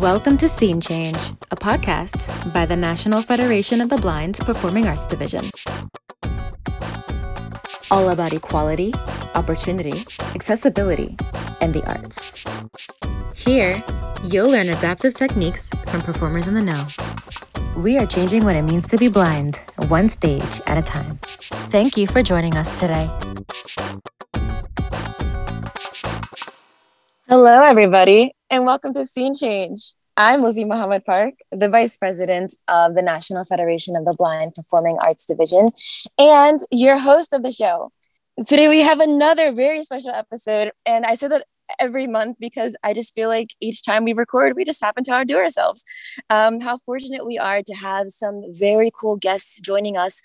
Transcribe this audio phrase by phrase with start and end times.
[0.00, 1.16] Welcome to Scene Change,
[1.50, 5.42] a podcast by the National Federation of the Blind Performing Arts Division.
[7.90, 8.92] All about equality,
[9.34, 10.04] opportunity,
[10.34, 11.16] accessibility,
[11.62, 12.44] and the arts.
[13.34, 13.82] Here,
[14.22, 16.86] you'll learn adaptive techniques from performers in the know.
[17.82, 21.18] We are changing what it means to be blind, one stage at a time.
[21.72, 23.08] Thank you for joining us today.
[27.28, 29.94] Hello, everybody, and welcome to Scene Change.
[30.16, 34.96] I'm Lizzie Muhammad Park, the Vice President of the National Federation of the Blind Performing
[35.00, 35.70] Arts Division,
[36.18, 37.90] and your host of the show.
[38.46, 41.46] Today, we have another very special episode, and I say that
[41.80, 45.12] every month because I just feel like each time we record, we just happen to
[45.12, 45.82] outdo ourselves.
[46.30, 50.22] Um, how fortunate we are to have some very cool guests joining us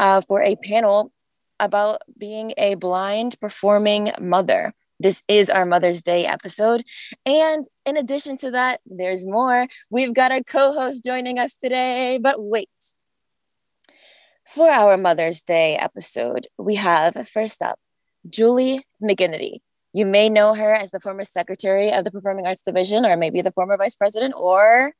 [0.00, 1.12] uh, for a panel
[1.60, 4.74] about being a blind performing mother.
[5.00, 6.84] This is our Mother's Day episode.
[7.24, 9.66] And in addition to that, there's more.
[9.88, 12.18] We've got a co host joining us today.
[12.20, 12.68] But wait,
[14.46, 17.78] for our Mother's Day episode, we have first up
[18.28, 19.60] Julie McGinnity.
[19.94, 23.40] You may know her as the former secretary of the Performing Arts Division, or maybe
[23.40, 24.92] the former vice president, or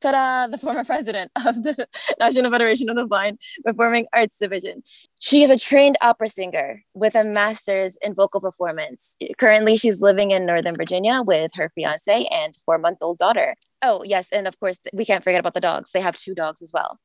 [0.00, 1.88] ta-da, the former president of the
[2.20, 4.82] National Federation of the Blind Performing Arts Division.
[5.18, 9.16] She is a trained opera singer with a master's in vocal performance.
[9.38, 13.54] Currently, she's living in Northern Virginia with her fiance and four-month-old daughter.
[13.82, 15.92] Oh, yes, and of course, we can't forget about the dogs.
[15.92, 16.98] They have two dogs as well.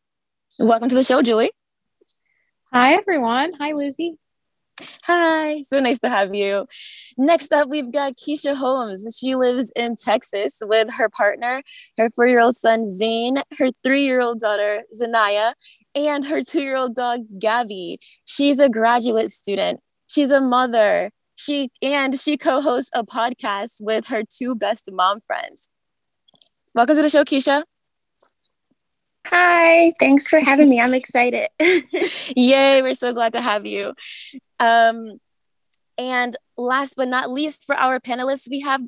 [0.59, 1.51] Welcome to the show, Julie.
[2.73, 3.53] Hi, everyone.
[3.59, 4.17] Hi, Lizzie.
[5.03, 6.67] Hi, so nice to have you.
[7.17, 9.17] Next up, we've got Keisha Holmes.
[9.19, 11.61] She lives in Texas with her partner,
[11.97, 15.53] her four year old son, Zane, her three year old daughter, Zanaya,
[15.95, 17.99] and her two year old dog, Gabby.
[18.25, 21.11] She's a graduate student, she's a mother.
[21.35, 25.69] She and she co-hosts a podcast with her two best mom friends.
[26.75, 27.63] Welcome to the show, Keisha.
[29.27, 30.79] Hi, thanks for having me.
[30.79, 31.47] I'm excited.
[32.35, 33.93] Yay, we're so glad to have you.
[34.61, 35.19] Um,
[35.97, 38.81] and last but not least, for our panelists, we have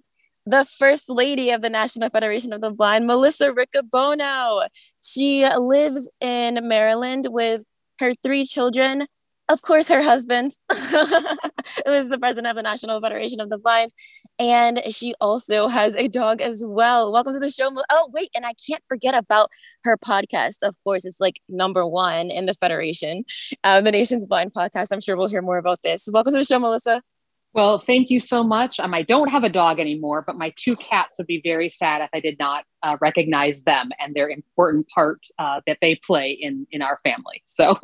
[0.46, 4.68] the First Lady of the National Federation of the Blind, Melissa Riccobono.
[5.02, 7.64] She lives in Maryland with
[8.00, 9.08] her three children
[9.50, 13.92] of course, her husband was the president of the National Federation of the Blind.
[14.40, 17.12] And she also has a dog as well.
[17.12, 17.70] Welcome to the show.
[17.90, 18.30] Oh, wait.
[18.36, 19.50] And I can't forget about
[19.84, 20.58] her podcast.
[20.64, 23.26] Of course, it's like number one in the Federation,
[23.64, 24.92] uh, the Nation's Blind podcast.
[24.92, 26.08] I'm sure we'll hear more about this.
[26.12, 27.02] Welcome to the show, Melissa.
[27.54, 28.80] Well, thank you so much.
[28.80, 32.02] Um, I don't have a dog anymore, but my two cats would be very sad
[32.02, 36.32] if I did not uh, recognize them and their important part uh, that they play
[36.32, 37.44] in in our family.
[37.46, 37.78] So,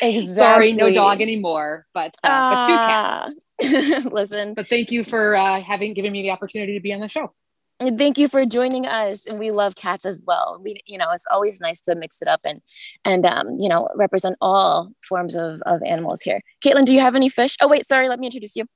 [0.00, 0.34] exactly.
[0.34, 4.04] sorry, no dog anymore, but uh, but two cats.
[4.10, 7.08] Listen, but thank you for uh, having given me the opportunity to be on the
[7.08, 7.32] show.
[7.78, 9.24] And thank you for joining us.
[9.24, 10.60] And we love cats as well.
[10.62, 12.60] We, you know, it's always nice to mix it up and
[13.06, 16.42] and um, you know, represent all forms of of animals here.
[16.64, 17.56] Caitlin, do you have any fish?
[17.60, 18.08] Oh wait, sorry.
[18.10, 18.66] Let me introduce you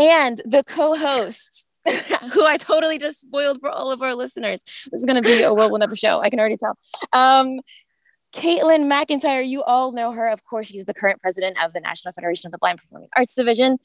[0.00, 1.66] and the co-host
[2.32, 4.62] who I totally just spoiled for all of our listeners.
[4.90, 6.20] This is going to be a world will never show.
[6.20, 6.76] I can already tell.
[7.12, 7.60] Um,
[8.32, 10.28] Caitlin McIntyre, you all know her.
[10.28, 13.34] Of course, she's the current president of the National Federation of the Blind Performing Arts
[13.34, 13.78] Division.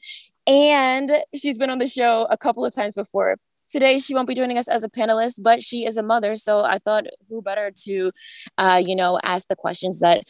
[0.46, 3.36] And she's been on the show a couple of times before.
[3.68, 6.36] Today, she won't be joining us as a panelist, but she is a mother.
[6.36, 8.12] So I thought, who better to,
[8.56, 10.22] uh, you know, ask the questions that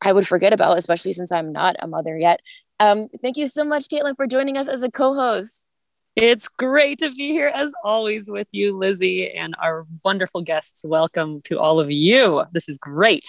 [0.00, 2.40] I would forget about, especially since I'm not a mother yet.
[2.80, 5.68] Um, thank you so much, Caitlin, for joining us as a co host.
[6.16, 10.82] It's great to be here as always with you, Lizzie, and our wonderful guests.
[10.82, 12.42] Welcome to all of you.
[12.52, 13.28] This is great.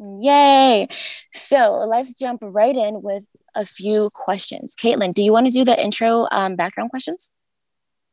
[0.00, 0.88] Yay.
[1.32, 3.22] So let's jump right in with
[3.54, 4.74] a few questions.
[4.74, 7.30] Caitlin, do you want to do the intro um, background questions?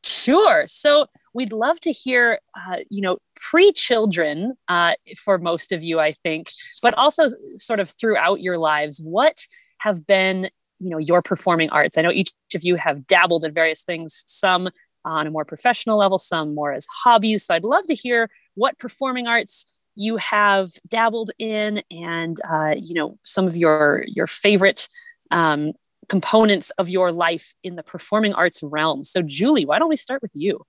[0.04, 0.66] Sure.
[0.68, 6.00] So we'd love to hear, uh, you know, pre children uh, for most of you,
[6.00, 6.52] I think,
[6.84, 9.02] but also sort of throughout your lives.
[9.04, 9.46] What
[9.80, 10.50] have been
[10.80, 11.98] you know your performing arts.
[11.98, 14.70] I know each of you have dabbled in various things some
[15.06, 17.46] on a more professional level some more as hobbies.
[17.46, 19.66] So i'd love to hear what performing arts
[19.96, 24.88] you have dabbled in and uh, you know some of your your favorite
[25.32, 25.74] um,
[26.08, 29.04] components of your life in the performing arts realm.
[29.04, 30.66] So julie why don't we start with you?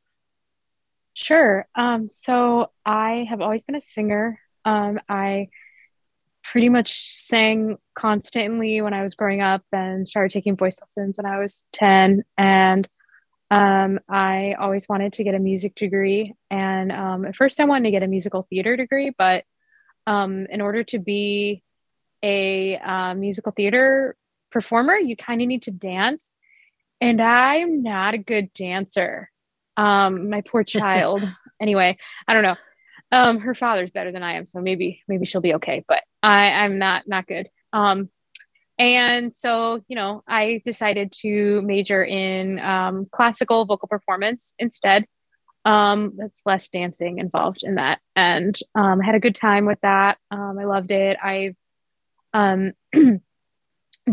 [1.14, 1.66] Sure.
[1.74, 4.40] Um, so i have always been a singer.
[4.64, 5.48] Um, i
[6.50, 11.32] pretty much sang constantly when I was growing up and started taking voice lessons when
[11.32, 12.24] I was 10.
[12.36, 12.88] And
[13.52, 16.34] um, I always wanted to get a music degree.
[16.50, 19.44] And um, at first, I wanted to get a musical theater degree, but
[20.08, 21.62] um, in order to be
[22.20, 24.16] a uh, musical theater
[24.50, 26.34] performer, you kind of need to dance.
[27.00, 29.30] And I'm not a good dancer.
[29.76, 31.24] Um, my poor child.
[31.60, 32.56] anyway, I don't know.
[33.12, 35.84] Um, her father's better than I am, so maybe maybe she'll be okay.
[35.88, 37.48] But I I'm not not good.
[37.72, 38.10] Um,
[38.78, 45.06] and so you know, I decided to major in um, classical vocal performance instead.
[45.66, 49.80] Um, that's less dancing involved in that, and um, I had a good time with
[49.82, 50.18] that.
[50.30, 51.18] Um, I loved it.
[51.22, 51.54] I've
[52.32, 52.72] um,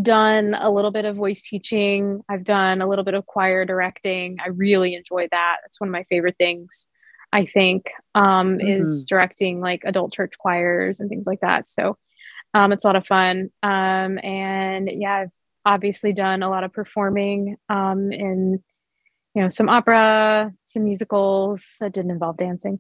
[0.02, 2.22] done a little bit of voice teaching.
[2.30, 4.38] I've done a little bit of choir directing.
[4.44, 5.58] I really enjoy that.
[5.64, 6.90] That's one of my favorite things.
[7.32, 8.82] I think um, mm-hmm.
[8.82, 11.68] is directing like adult church choirs and things like that.
[11.70, 11.98] So
[12.54, 13.50] um, it's a lot of fun.
[13.62, 15.32] Um, and yeah, I've
[15.66, 18.64] obviously done a lot of performing um, in
[19.36, 22.80] you know some opera, some musicals that didn't involve dancing,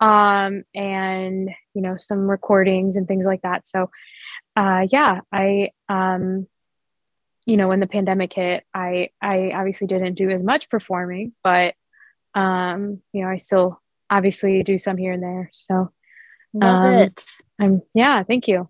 [0.00, 3.68] um, and you know some recordings and things like that.
[3.68, 3.90] So
[4.56, 6.46] uh, yeah, I um,
[7.44, 11.74] you know when the pandemic hit, I I obviously didn't do as much performing, but
[12.34, 13.78] um, you know I still
[14.10, 15.50] obviously do some here and there.
[15.52, 15.90] So
[16.54, 17.24] love um, it.
[17.60, 18.68] I'm yeah, thank you.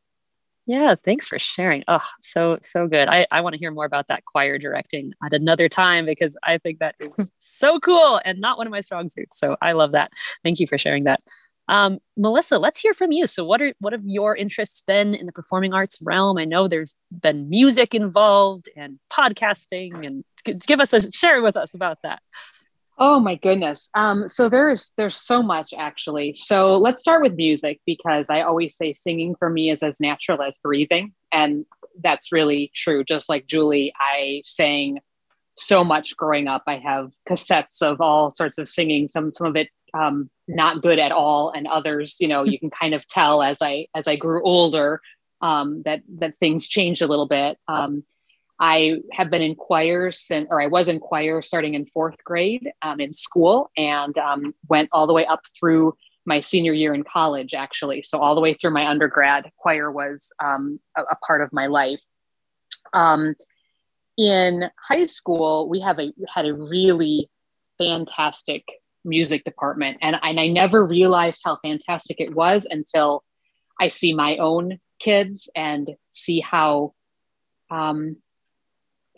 [0.66, 1.82] Yeah, thanks for sharing.
[1.88, 3.08] Oh, so so good.
[3.08, 6.58] I, I want to hear more about that choir directing at another time because I
[6.58, 9.38] think that is so cool and not one of my strong suits.
[9.38, 10.12] So I love that.
[10.44, 11.20] Thank you for sharing that.
[11.68, 13.26] Um, Melissa, let's hear from you.
[13.26, 16.38] So, what are what have your interests been in the performing arts realm?
[16.38, 20.24] I know there's been music involved and podcasting, and
[20.66, 22.20] give us a share with us about that.
[23.00, 23.90] Oh my goodness.
[23.94, 26.34] Um, so there's there's so much actually.
[26.34, 30.42] So let's start with music because I always say singing for me is as natural
[30.42, 31.64] as breathing, and
[32.02, 33.04] that's really true.
[33.04, 34.98] Just like Julie, I sang
[35.56, 36.64] so much growing up.
[36.66, 39.08] I have cassettes of all sorts of singing.
[39.08, 42.70] Some some of it um, not good at all, and others, you know, you can
[42.70, 45.00] kind of tell as I as I grew older
[45.40, 47.58] um, that that things changed a little bit.
[47.68, 48.02] Um,
[48.60, 52.70] I have been in choir since, or I was in choir starting in fourth grade
[52.82, 55.94] um, in school and um, went all the way up through
[56.26, 58.02] my senior year in college, actually.
[58.02, 61.66] So, all the way through my undergrad, choir was um, a, a, part of my
[61.68, 62.00] life.
[62.92, 63.34] Um,
[64.16, 67.30] in high school, we have a had a really
[67.78, 68.64] fantastic
[69.04, 73.22] music department, and, and I never realized how fantastic it was until
[73.80, 76.94] I see my own kids and see how
[77.70, 78.16] um,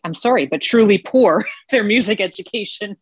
[0.05, 2.97] I'm sorry, but truly poor their music education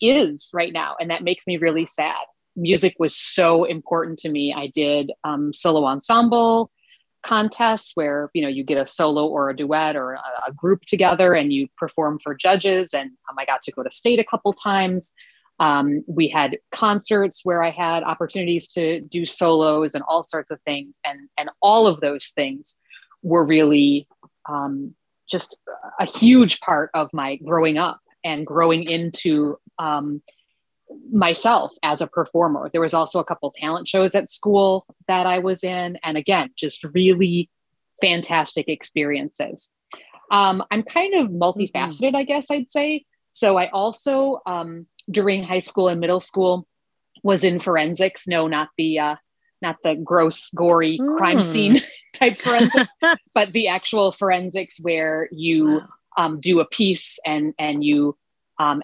[0.00, 0.96] is right now.
[1.00, 2.24] And that makes me really sad.
[2.56, 4.54] Music was so important to me.
[4.54, 6.70] I did um, solo ensemble
[7.26, 10.82] contests where you know you get a solo or a duet or a, a group
[10.82, 14.24] together and you perform for judges and um, i got to go to state a
[14.24, 15.12] couple times
[15.58, 20.60] um, we had concerts where i had opportunities to do solos and all sorts of
[20.62, 22.78] things and and all of those things
[23.22, 24.06] were really
[24.48, 24.94] um,
[25.28, 25.56] just
[26.00, 30.22] a huge part of my growing up and growing into um,
[31.12, 32.70] myself as a performer.
[32.70, 36.50] There was also a couple talent shows at school that I was in, and again,
[36.56, 37.50] just really
[38.00, 39.70] fantastic experiences.
[40.30, 42.16] Um, I'm kind of multifaceted, mm-hmm.
[42.16, 43.04] I guess I'd say.
[43.30, 46.66] So I also um, during high school and middle school
[47.22, 48.26] was in forensics.
[48.26, 49.16] No, not the uh,
[49.66, 51.16] not the gross, gory mm.
[51.16, 51.80] crime scene
[52.14, 52.92] type forensics,
[53.34, 55.80] but the actual forensics where you
[56.16, 58.16] um, do a piece and and you,
[58.58, 58.82] um,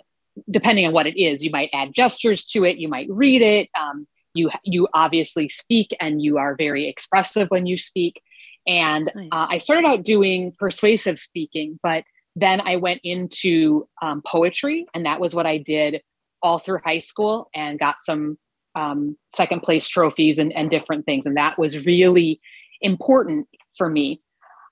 [0.50, 3.68] depending on what it is, you might add gestures to it, you might read it.
[3.78, 8.20] Um, you you obviously speak and you are very expressive when you speak.
[8.66, 9.28] And uh, nice.
[9.32, 15.04] uh, I started out doing persuasive speaking, but then I went into um, poetry, and
[15.04, 16.02] that was what I did
[16.42, 18.38] all through high school and got some
[18.74, 21.26] um, second place trophies and, and different things.
[21.26, 22.40] And that was really
[22.80, 24.20] important for me.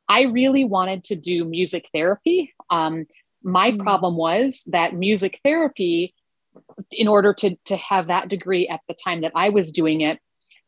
[0.08, 2.52] I really wanted to do music therapy.
[2.68, 3.06] Um,
[3.42, 3.82] my mm-hmm.
[3.82, 6.14] problem was that music therapy,
[6.90, 10.18] in order to, to have that degree at the time that I was doing it,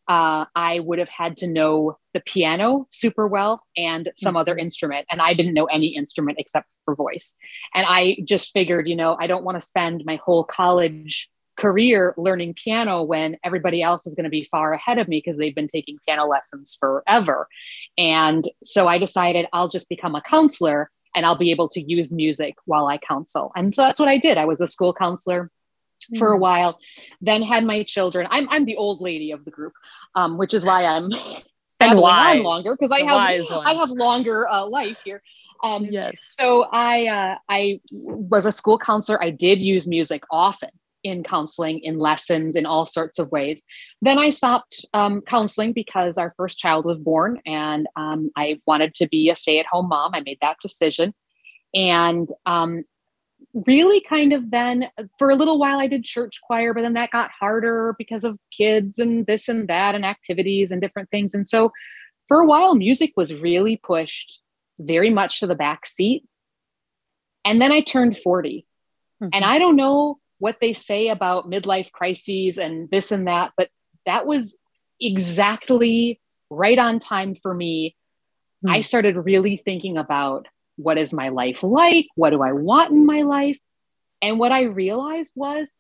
[0.08, 4.36] uh, I would have had to know the piano super well and some mm-hmm.
[4.38, 5.06] other instrument.
[5.10, 7.36] And I didn't know any instrument except for voice.
[7.74, 12.14] And I just figured, you know, I don't want to spend my whole college career
[12.16, 15.54] learning piano when everybody else is going to be far ahead of me because they've
[15.54, 17.48] been taking piano lessons forever.
[17.98, 22.10] And so I decided I'll just become a counselor and I'll be able to use
[22.10, 23.52] music while I counsel.
[23.54, 24.38] And so that's what I did.
[24.38, 25.50] I was a school counselor
[26.18, 26.42] for a hmm.
[26.42, 26.78] while,
[27.20, 28.26] then had my children.
[28.30, 29.74] I'm, I'm the old lady of the group,
[30.14, 31.10] um, which is why I'm
[31.82, 35.22] and on longer because I have I have longer uh, life here.
[35.62, 36.34] Um, yes.
[36.38, 39.22] So I uh, I was a school counselor.
[39.22, 40.70] I did use music often,
[41.02, 43.64] in counseling, in lessons, in all sorts of ways.
[44.00, 48.94] Then I stopped um, counseling because our first child was born and um, I wanted
[48.96, 50.14] to be a stay at home mom.
[50.14, 51.14] I made that decision.
[51.74, 52.84] And um,
[53.54, 57.10] really kind of then for a little while I did church choir, but then that
[57.10, 61.34] got harder because of kids and this and that and activities and different things.
[61.34, 61.72] And so
[62.28, 64.40] for a while, music was really pushed
[64.78, 66.24] very much to the back seat.
[67.44, 68.66] And then I turned 40.
[69.22, 69.30] Mm-hmm.
[69.32, 73.68] And I don't know what they say about midlife crises and this and that, but
[74.06, 74.58] that was
[75.00, 76.20] exactly
[76.50, 77.94] right on time for me.
[78.64, 78.74] Mm-hmm.
[78.74, 82.08] I started really thinking about what is my life like?
[82.16, 83.56] What do I want in my life?
[84.20, 85.78] And what I realized was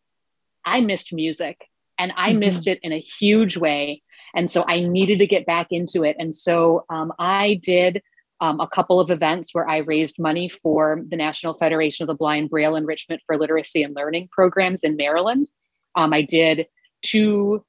[0.64, 2.38] I missed music and I mm-hmm.
[2.38, 4.04] missed it in a huge way.
[4.32, 6.14] And so I needed to get back into it.
[6.20, 8.00] And so um, I did
[8.42, 12.14] um, a couple of events where I raised money for the National Federation of the
[12.14, 15.48] Blind Braille Enrichment for Literacy and Learning programs in Maryland.
[15.94, 16.66] Um, I did
[17.02, 17.64] two,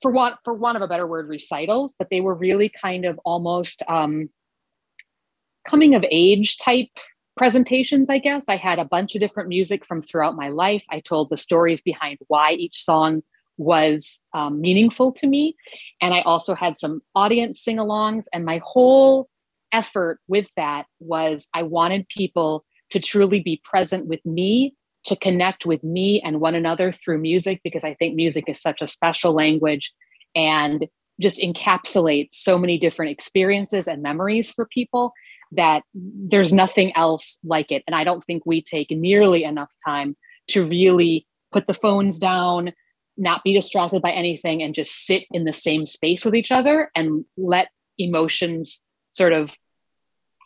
[0.00, 3.18] for want for want of a better word, recitals, but they were really kind of
[3.24, 4.28] almost um,
[5.68, 6.90] coming of age type
[7.36, 8.44] presentations, I guess.
[8.48, 10.84] I had a bunch of different music from throughout my life.
[10.92, 13.24] I told the stories behind why each song
[13.56, 15.56] was um, meaningful to me.
[16.00, 18.26] And I also had some audience sing alongs.
[18.32, 19.28] And my whole
[19.74, 24.76] effort with that was I wanted people to truly be present with me,
[25.06, 28.80] to connect with me and one another through music, because I think music is such
[28.80, 29.92] a special language
[30.34, 30.86] and
[31.20, 35.12] just encapsulates so many different experiences and memories for people
[35.52, 37.82] that there's nothing else like it.
[37.86, 40.16] And I don't think we take nearly enough time
[40.48, 42.72] to really put the phones down,
[43.16, 46.90] not be distracted by anything, and just sit in the same space with each other
[46.94, 49.52] and let emotions sort of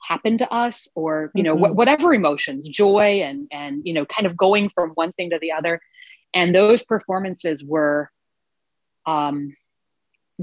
[0.07, 1.73] happen to us or you know mm-hmm.
[1.73, 5.39] wh- whatever emotions joy and and you know kind of going from one thing to
[5.39, 5.81] the other
[6.35, 8.11] and those performances were
[9.07, 9.55] um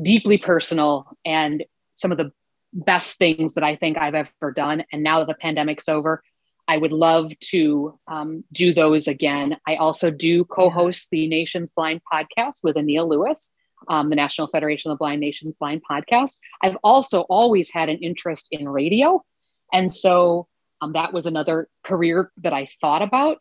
[0.02, 1.64] deeply personal and
[1.96, 2.32] some of the
[2.74, 4.84] best things that I think I've ever done.
[4.92, 6.22] And now that the pandemic's over,
[6.68, 9.58] I would love to um, do those again.
[9.68, 13.52] I also do co host the Nations Blind podcast with Anil Lewis,
[13.88, 16.38] um, the National Federation of the Blind Nations Blind podcast.
[16.62, 19.24] I've also always had an interest in radio.
[19.72, 20.48] And so
[20.82, 23.38] um, that was another career that I thought about.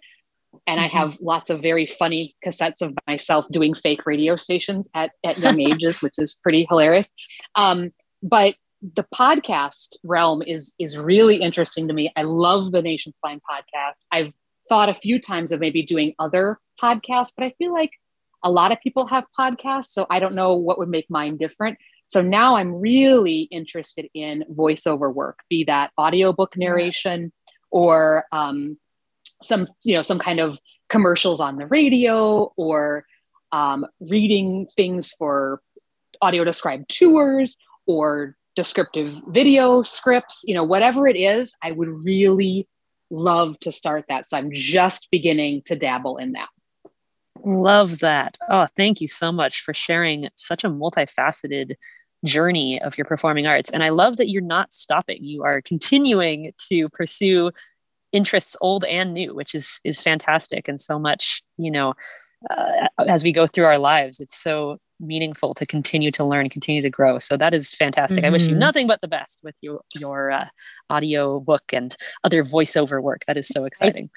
[0.67, 0.97] And mm-hmm.
[0.97, 5.39] I have lots of very funny cassettes of myself doing fake radio stations at, at
[5.39, 7.11] young ages, which is pretty hilarious.
[7.57, 8.55] Um, but
[8.97, 12.13] the podcast realm is is really interesting to me.
[12.17, 14.01] I love the Nation's Blind podcast.
[14.13, 14.33] I've
[14.69, 17.93] thought a few times of maybe doing other podcasts, but I feel like
[18.43, 21.79] a lot of people have podcasts, so I don't know what would make mine different.
[22.15, 27.33] So now I'm really interested in voiceover work, be that audiobook narration
[27.73, 28.79] or um,
[29.43, 33.05] some you know some kind of commercials on the radio or
[33.51, 35.61] um, reading things for
[36.23, 42.69] audio described tours or descriptive video scripts, you know, whatever it is, I would really
[43.11, 44.29] love to start that.
[44.29, 46.49] So I'm just beginning to dabble in that.
[47.45, 48.39] Love that.
[48.49, 51.75] Oh, thank you so much for sharing such a multifaceted
[52.25, 53.71] journey of your performing arts.
[53.71, 55.23] And I love that you're not stopping.
[55.23, 57.51] You are continuing to pursue
[58.13, 61.95] interests old and new, which is is fantastic and so much, you know,
[62.51, 66.83] uh, as we go through our lives, it's so meaningful to continue to learn, continue
[66.83, 67.19] to grow.
[67.19, 68.19] So that is fantastic.
[68.19, 68.27] Mm-hmm.
[68.27, 68.61] I wish you mm-hmm.
[68.61, 70.47] nothing but the best with your your uh,
[70.89, 73.23] audio book and other voiceover work.
[73.27, 74.11] That is so exciting.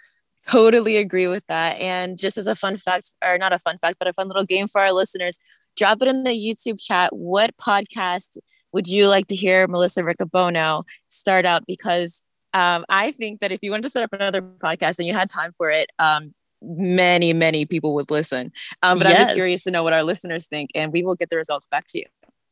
[0.47, 1.79] I totally agree with that.
[1.79, 4.45] And just as a fun fact, or not a fun fact, but a fun little
[4.45, 5.37] game for our listeners,
[5.77, 7.15] drop it in the YouTube chat.
[7.15, 8.38] What podcast
[8.74, 11.65] would you like to hear Melissa Riccobono start out?
[11.65, 12.22] Because
[12.53, 15.29] um, I think that if you wanted to set up another podcast and you had
[15.29, 18.51] time for it, um, many, many people would listen.
[18.84, 19.15] Um, but yes.
[19.15, 21.67] I'm just curious to know what our listeners think, and we will get the results
[21.67, 22.05] back to you.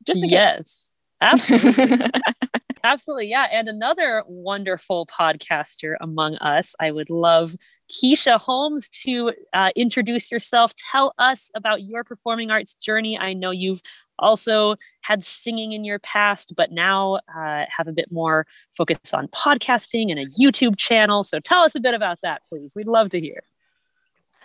[0.06, 0.58] Just in yes.
[0.58, 0.96] case.
[1.22, 2.10] Absolutely.
[2.86, 3.30] Absolutely.
[3.30, 3.48] Yeah.
[3.52, 6.76] And another wonderful podcaster among us.
[6.80, 7.56] I would love
[7.90, 10.72] Keisha Holmes to uh, introduce yourself.
[10.76, 13.18] Tell us about your performing arts journey.
[13.18, 13.82] I know you've
[14.20, 18.46] also had singing in your past, but now uh, have a bit more
[18.78, 21.24] focus on podcasting and a YouTube channel.
[21.24, 22.76] So tell us a bit about that, please.
[22.76, 23.42] We'd love to hear.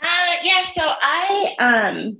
[0.00, 2.18] Uh, yeah, so I um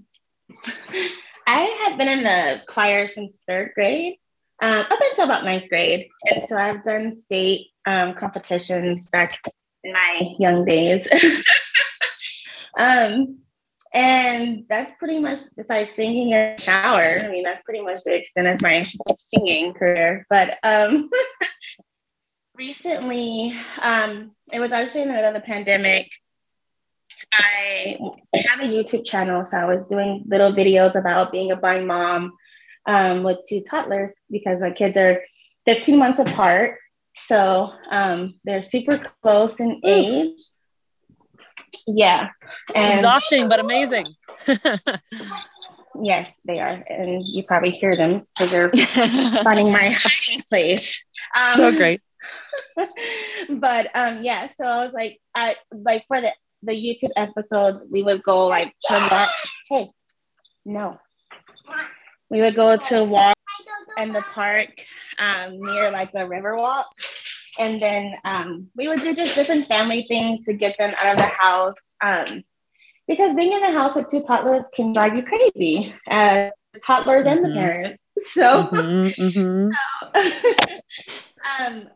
[1.46, 4.16] I had been in the choir since third grade,
[4.62, 9.40] um, up until about ninth grade, and so I've done state um, competitions back
[9.84, 11.08] in my young days.
[12.76, 13.38] um,
[13.92, 17.20] and that's pretty much besides singing in the shower.
[17.24, 18.86] I mean, that's pretty much the extent of my
[19.18, 20.26] singing career.
[20.30, 21.10] But um,
[22.54, 26.08] recently, um, it was actually in the middle of the pandemic.
[27.32, 27.98] I
[28.34, 32.32] have a YouTube channel, so I was doing little videos about being a blind mom
[32.86, 35.22] um, with two toddlers because my kids are
[35.66, 36.78] 15 months apart.
[37.16, 40.38] So um, they're super close in age.
[41.86, 42.30] Yeah.
[42.74, 44.14] And Exhausting, but amazing.
[46.02, 46.84] yes, they are.
[46.88, 48.72] And you probably hear them because they're
[49.42, 51.04] finding my hiding place.
[51.34, 52.00] Um, so great.
[53.48, 56.32] but um, yeah, so I was like, I like for the,
[56.62, 59.30] the YouTube episodes, we would go like walk.
[59.68, 59.88] Hey,
[60.64, 60.98] no.
[62.30, 63.36] We would go to walk
[63.98, 64.70] in the park
[65.18, 66.86] um, near like the river walk
[67.60, 71.16] and then um, we would do just different family things to get them out of
[71.16, 71.96] the house.
[72.02, 72.42] Um,
[73.06, 77.26] because being in the house with two toddlers can drive you crazy, uh, the toddlers
[77.26, 77.36] mm-hmm.
[77.36, 77.58] and the mm-hmm.
[77.58, 78.06] parents.
[78.18, 79.68] So, mm-hmm, mm-hmm.
[81.06, 81.32] so,
[81.64, 81.88] um,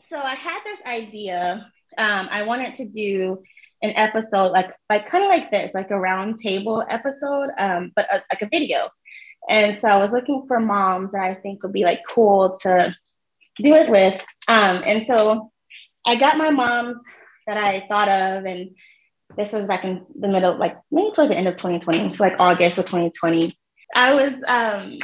[0.00, 1.70] so I had this idea.
[1.98, 3.42] Um, I wanted to do
[3.82, 8.06] an episode like like kind of like this, like a round table episode, um, but
[8.12, 8.88] a, like a video.
[9.48, 12.94] And so I was looking for moms that I think would be like cool to
[13.56, 14.24] do it with.
[14.48, 15.52] Um, and so
[16.06, 17.02] I got my moms
[17.46, 18.70] that I thought of, and
[19.36, 22.36] this was back in the middle, like maybe towards the end of 2020, so like
[22.38, 23.56] August of 2020.
[23.94, 24.98] I was um,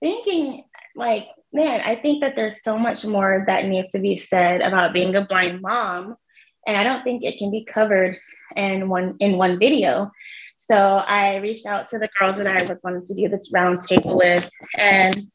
[0.00, 0.64] thinking,
[0.96, 4.92] like, man, I think that there's so much more that needs to be said about
[4.92, 6.16] being a blind mom,
[6.66, 8.18] and I don't think it can be covered
[8.56, 10.10] in one in one video.
[10.62, 13.80] So I reached out to the girls that I was wanting to do this round
[13.80, 15.26] table with, and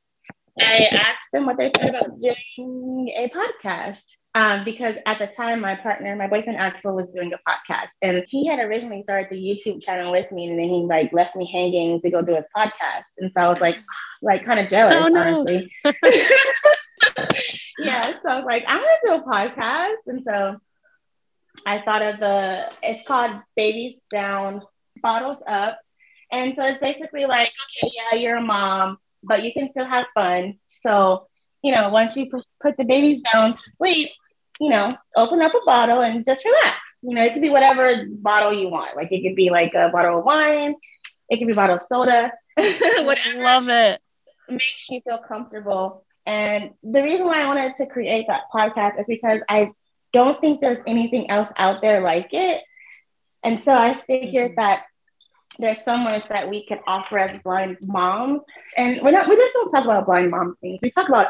[0.62, 4.04] I asked them what they thought about doing a podcast.
[4.36, 8.24] Um, because at the time, my partner, my boyfriend Axel, was doing a podcast, and
[8.28, 11.50] he had originally started the YouTube channel with me, and then he like left me
[11.52, 13.80] hanging to go do his podcast, and so I was like,
[14.22, 15.22] like kind of jealous, oh, no.
[15.22, 15.72] honestly.
[17.80, 20.58] yeah, so I was like, I'm gonna do a podcast, and so
[21.66, 22.72] I thought of the.
[22.84, 24.62] It's called Babies Down,
[25.02, 25.80] Bottles Up,
[26.32, 30.06] and so it's basically like, okay, yeah, you're a mom but you can still have
[30.14, 30.56] fun.
[30.68, 31.28] So,
[31.64, 32.30] you know, once you
[32.62, 34.10] put the babies down to sleep,
[34.60, 36.78] you know, open up a bottle and just relax.
[37.02, 38.96] You know, it could be whatever bottle you want.
[38.96, 40.76] Like it could be like a bottle of wine,
[41.30, 43.44] it could be a bottle of soda, whatever.
[43.44, 44.02] Love it.
[44.48, 46.06] Makes you feel comfortable.
[46.26, 49.72] And the reason why I wanted to create that podcast is because I
[50.14, 52.62] don't think there's anything else out there like it.
[53.46, 54.62] And so I figured mm-hmm.
[54.62, 54.86] that
[55.60, 58.42] there's so much that we can offer as blind moms.
[58.76, 60.80] And we're not, we just don't talk about blind mom things.
[60.82, 61.28] We talk about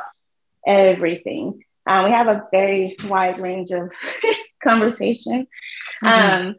[0.66, 1.64] everything.
[1.86, 3.92] Um, we have a very wide range of
[4.64, 5.48] conversation.
[6.04, 6.48] Mm-hmm.
[6.48, 6.56] Um,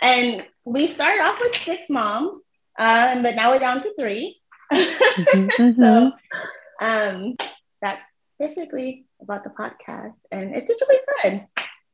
[0.00, 2.38] and we started off with six moms,
[2.78, 4.40] um, but now we're down to 3
[4.72, 5.82] mm-hmm.
[5.82, 6.12] so
[6.80, 7.36] um,
[7.82, 8.06] that's
[8.38, 10.16] basically about the podcast.
[10.30, 11.46] And it's just really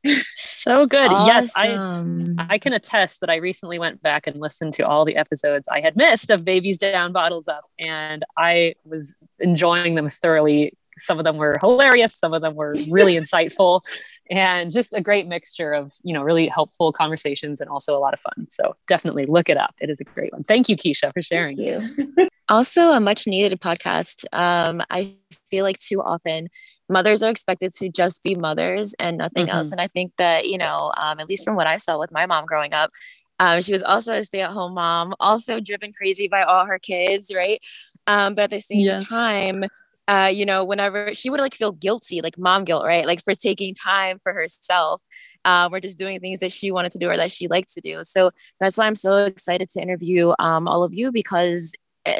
[0.03, 0.21] fun.
[0.69, 1.11] So good.
[1.11, 1.27] Awesome.
[1.27, 5.15] Yes, I I can attest that I recently went back and listened to all the
[5.15, 10.77] episodes I had missed of Babies Down Bottles Up and I was enjoying them thoroughly.
[10.99, 13.81] Some of them were hilarious, some of them were really insightful
[14.29, 18.13] and just a great mixture of, you know, really helpful conversations and also a lot
[18.13, 18.45] of fun.
[18.51, 19.73] So definitely look it up.
[19.81, 20.43] It is a great one.
[20.43, 21.57] Thank you Keisha for sharing.
[21.57, 22.27] Thank you.
[22.49, 24.25] also a much needed podcast.
[24.33, 25.15] Um, I
[25.49, 26.49] feel like too often
[26.89, 29.57] mothers are expected to just be mothers and nothing mm-hmm.
[29.57, 29.71] else.
[29.71, 32.25] And I think that, you know, um, at least from what I saw with my
[32.25, 32.91] mom growing up,
[33.39, 36.79] um, she was also a stay at home mom, also driven crazy by all her
[36.79, 37.61] kids, right?
[38.05, 39.07] Um, but at the same yes.
[39.07, 39.63] time,
[40.09, 43.05] uh, you know, whenever she would like feel guilty, like mom guilt, right?
[43.05, 45.01] Like for taking time for herself,
[45.45, 47.81] um, or just doing things that she wanted to do or that she liked to
[47.81, 48.03] do.
[48.03, 51.73] So that's why I'm so excited to interview um, all of you because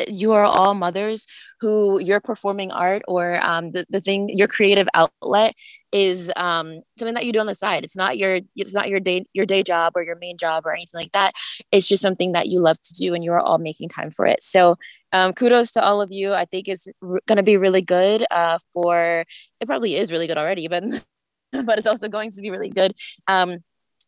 [0.08, 1.25] you are all mothers
[1.62, 5.54] who your performing art or um, the, the thing your creative outlet
[5.91, 7.84] is um, something that you do on the side.
[7.84, 10.71] It's not your it's not your day your day job or your main job or
[10.71, 11.34] anything like that.
[11.71, 14.25] It's just something that you love to do and you are all making time for
[14.25, 14.43] it.
[14.43, 14.78] So
[15.12, 16.34] um, kudos to all of you.
[16.34, 19.25] I think it's r- going to be really good uh, for
[19.60, 20.84] it probably is really good already but
[21.65, 22.93] but it's also going to be really good.
[23.28, 23.58] Um,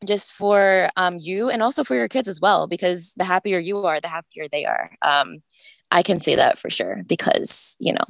[0.06, 3.86] just for um, you and also for your kids as well because the happier you
[3.86, 4.92] are the happier they are.
[5.02, 5.42] Um,
[5.92, 8.04] i can say that for sure because you know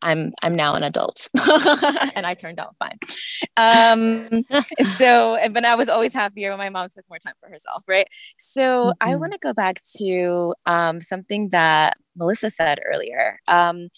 [0.00, 1.28] i'm i'm now an adult
[2.14, 2.98] and i turned out fine.
[3.56, 4.44] Um,
[4.82, 8.06] so but i was always happier when my mom took more time for herself right?
[8.38, 9.08] So mm-hmm.
[9.10, 13.38] i want to go back to um, something that melissa said earlier.
[13.46, 13.88] Um,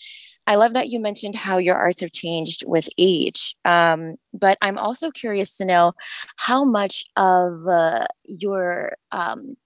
[0.47, 3.57] I love that you mentioned how your arts have changed with age.
[3.65, 5.93] Um, but I'm also curious to know
[6.37, 9.57] how much of uh, your um,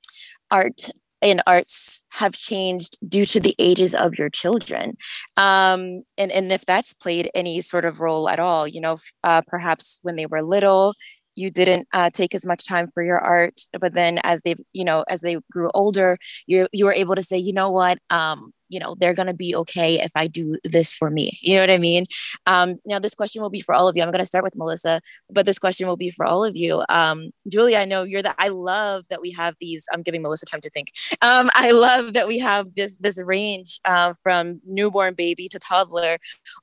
[0.51, 4.97] art and arts have changed due to the ages of your children
[5.37, 9.43] um, and, and if that's played any sort of role at all you know uh,
[9.47, 10.95] perhaps when they were little
[11.35, 14.85] you didn't uh, take as much time for your art but then as they you
[14.85, 18.53] know as they grew older you you were able to say you know what um,
[18.68, 21.62] you know they're going to be okay if i do this for me you know
[21.62, 22.07] what i mean?
[22.46, 24.02] Um, now this question will be for all of you.
[24.02, 25.00] I'm going to start with melissa
[25.31, 26.85] but this question will be for all of you.
[26.88, 30.46] Um, julie i know you're the i love that we have these i'm giving melissa
[30.46, 30.88] time to think.
[31.22, 36.18] Um, i love that we have this this range uh, from newborn baby to toddler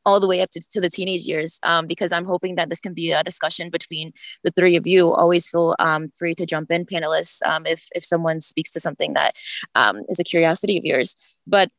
[0.06, 2.80] all the way up to, to the teenage years um, because i'm hoping that this
[2.80, 4.14] can be a discussion between
[4.44, 5.12] the three of you.
[5.12, 9.14] Always feel um, free to jump in panelists um, if if someone speaks to something
[9.14, 9.36] that
[10.10, 11.16] is a curiosity of yours.
[11.48, 11.72] But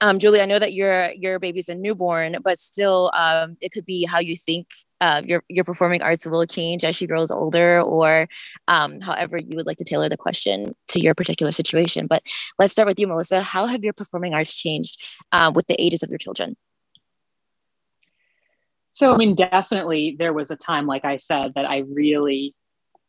[0.00, 3.84] um, Julie, I know that your your baby's a newborn, but still, um, it could
[3.84, 4.68] be how you think
[5.00, 8.26] uh, your your performing arts will change as she grows older, or
[8.66, 12.06] um, however you would like to tailor the question to your particular situation.
[12.06, 12.22] But
[12.58, 13.42] let's start with you, Melissa.
[13.42, 16.56] How have your performing arts changed uh, with the ages of your children?
[18.92, 22.54] So, I mean, definitely, there was a time, like I said, that I really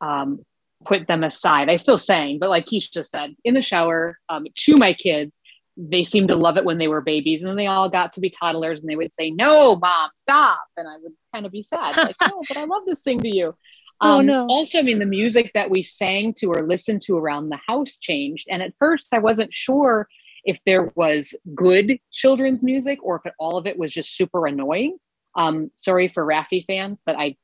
[0.02, 0.46] um,
[0.86, 1.70] put them aside.
[1.70, 5.40] I still sang, but like Keisha said, in the shower um, to my kids
[5.78, 8.20] they seemed to love it when they were babies and then they all got to
[8.20, 11.64] be toddlers and they would say no mom stop and i would kind of be
[11.64, 13.56] sad like no but i love this thing to you.
[14.04, 14.48] Oh, um, no.
[14.48, 18.00] also i mean the music that we sang to or listened to around the house
[18.00, 20.08] changed and at first i wasn't sure
[20.44, 24.48] if there was good children's music or if it, all of it was just super
[24.48, 24.98] annoying.
[25.36, 27.36] Um, sorry for Raffi fans but i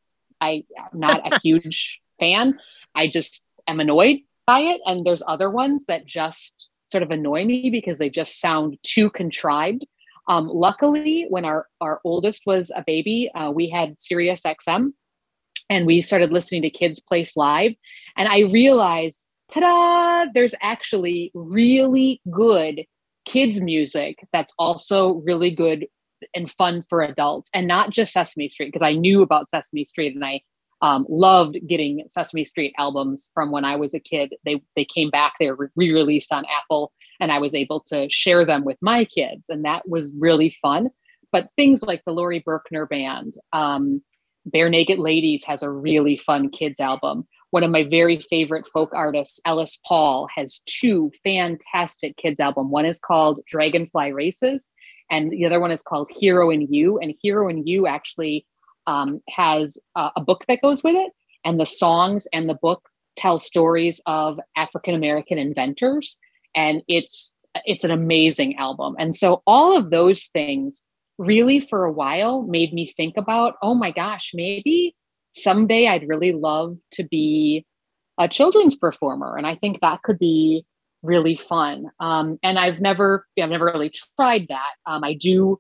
[0.42, 2.60] i am not a huge fan.
[2.96, 7.46] I just am annoyed by it and there's other ones that just sort of annoy
[7.46, 9.86] me because they just sound too contrived.
[10.28, 14.92] Um, luckily, when our, our oldest was a baby, uh, we had Sirius XM
[15.70, 17.74] and we started listening to Kids Place Live.
[18.18, 22.86] And I realized, ta da, there's actually really good
[23.26, 25.88] kids' music that's also really good
[26.34, 30.16] and fun for adults and not just Sesame Street, because I knew about Sesame Street
[30.16, 30.42] and I
[30.82, 34.36] um, loved getting Sesame Street albums from when I was a kid.
[34.46, 38.46] They they came back, they were re-released on Apple, and I was able to share
[38.46, 40.90] them with my kids, and that was really fun.
[41.32, 44.02] But things like the Laurie Berkner Band, um,
[44.50, 47.28] Barenaked Ladies has a really fun kids album.
[47.50, 52.70] One of my very favorite folk artists, Ellis Paul, has two fantastic kids album.
[52.70, 54.70] One is called Dragonfly Races,
[55.10, 57.00] and the other one is called Hero in You.
[57.00, 58.46] And Hero in You actually
[58.88, 61.12] um, has a, a book that goes with it,
[61.46, 66.18] and the songs and the book tell stories of African American inventors,
[66.56, 68.96] and it's it's an amazing album.
[69.00, 70.84] And so all of those things
[71.18, 74.96] really for a while made me think about, oh my gosh, maybe
[75.34, 77.66] someday I'd really love to be
[78.20, 79.36] a children's performer.
[79.36, 80.66] And I think that could be
[81.04, 81.86] really fun.
[82.00, 84.74] Um, and I've never, I've never really tried that.
[84.86, 85.60] Um, I do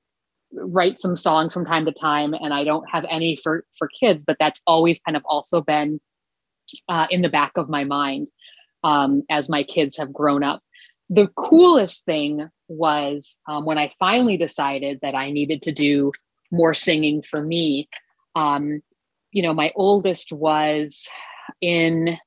[0.57, 4.23] write some songs from time to time and i don't have any for for kids
[4.25, 5.99] but that's always kind of also been
[6.89, 8.27] uh, in the back of my mind
[8.83, 10.61] um, as my kids have grown up.
[11.09, 16.11] The coolest thing was um, when i finally decided that i needed to do
[16.51, 17.87] more singing for me
[18.35, 18.81] um,
[19.31, 21.07] you know my oldest was
[21.61, 22.17] in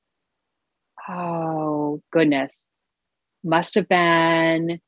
[1.07, 2.67] oh goodness
[3.43, 4.79] must have been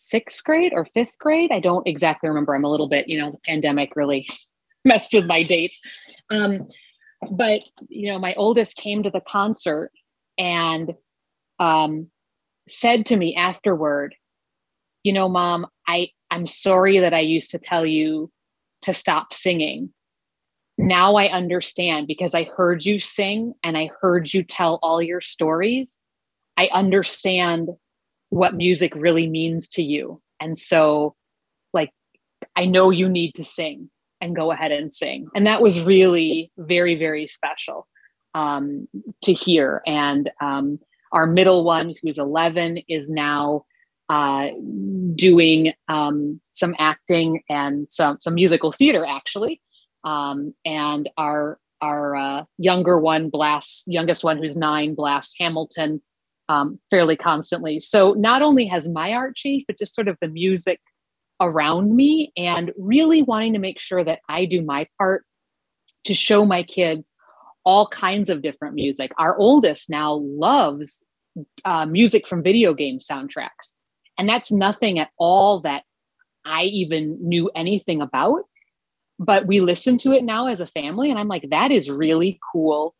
[0.00, 1.50] sixth grade or fifth grade.
[1.50, 2.54] I don't exactly remember.
[2.54, 4.28] I'm a little bit, you know, the pandemic really
[4.84, 5.80] messed with my dates.
[6.30, 6.68] Um,
[7.32, 9.90] but you know, my oldest came to the concert
[10.38, 10.92] and
[11.58, 12.08] um,
[12.68, 14.14] said to me afterward,
[15.02, 18.30] "You know, mom, I I'm sorry that I used to tell you
[18.82, 19.92] to stop singing.
[20.78, 25.20] Now I understand because I heard you sing and I heard you tell all your
[25.20, 25.98] stories.
[26.56, 27.70] I understand
[28.30, 30.20] what music really means to you.
[30.40, 31.14] And so,
[31.72, 31.90] like,
[32.56, 35.28] I know you need to sing and go ahead and sing.
[35.34, 37.86] And that was really very, very special
[38.34, 38.88] um,
[39.24, 39.82] to hear.
[39.86, 40.78] And um,
[41.12, 43.64] our middle one, who's 11, is now
[44.08, 44.48] uh,
[45.14, 49.60] doing um, some acting and some, some musical theater, actually.
[50.04, 56.02] Um, and our our uh, younger one blasts, youngest one who's nine, blasts Hamilton
[56.48, 57.80] um, fairly constantly.
[57.80, 60.80] So not only has my art changed, but just sort of the music
[61.40, 65.24] around me and really wanting to make sure that I do my part
[66.04, 67.12] to show my kids
[67.64, 69.12] all kinds of different music.
[69.18, 71.04] Our oldest now loves
[71.64, 73.74] uh, music from video game soundtracks.
[74.18, 75.82] And that's nothing at all that
[76.44, 78.42] I even knew anything about.
[79.20, 82.38] But we listen to it now as a family, and I'm like, that is really
[82.52, 82.94] cool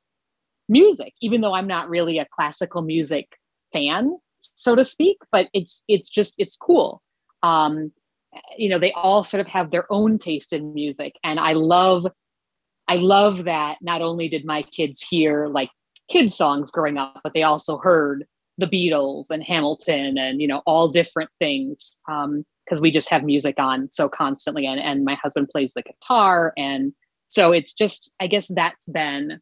[0.69, 3.29] music, even though I'm not really a classical music
[3.73, 7.03] fan, so to speak, but it's it's just it's cool.
[7.43, 7.93] Um,
[8.57, 11.15] you know, they all sort of have their own taste in music.
[11.25, 12.07] And I love
[12.89, 15.71] I love that not only did my kids hear like
[16.09, 18.25] kids songs growing up, but they also heard
[18.57, 23.23] the Beatles and Hamilton and you know all different things because um, we just have
[23.23, 26.93] music on so constantly and and my husband plays the guitar and
[27.29, 29.41] so it's just I guess that's been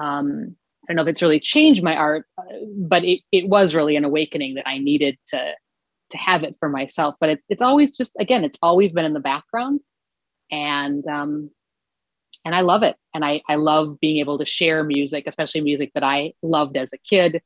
[0.00, 2.44] um, I don't know if it's really changed my art uh,
[2.76, 5.54] but it it was really an awakening that I needed to
[6.10, 7.16] to have it for myself.
[7.20, 9.80] But it's it's always just again it's always been in the background.
[10.50, 11.50] And um
[12.44, 12.96] and I love it.
[13.14, 16.92] And I I love being able to share music especially music that I loved as
[16.92, 17.42] a kid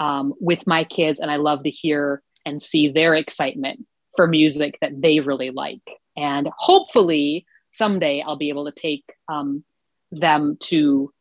[0.00, 4.78] um, with my kids, and I love to hear and see their excitement for music
[4.80, 5.82] that they really like.
[6.16, 9.62] And hopefully, someday I'll be able to take um,
[10.10, 11.12] them to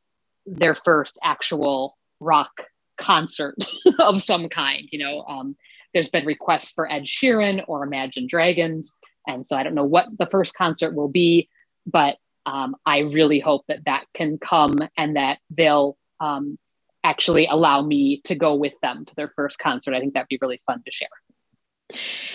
[0.58, 2.66] their first actual rock
[2.98, 3.56] concert
[4.00, 4.88] of some kind.
[4.92, 5.56] You know, um,
[5.94, 10.06] there's been requests for Ed Sheeran or Imagine Dragons, and so I don't know what
[10.18, 11.50] the first concert will be,
[11.86, 16.58] but um, I really hope that that can come and that they'll um,
[17.04, 19.94] actually allow me to go with them to their first concert.
[19.94, 21.10] I think that'd be really fun to share.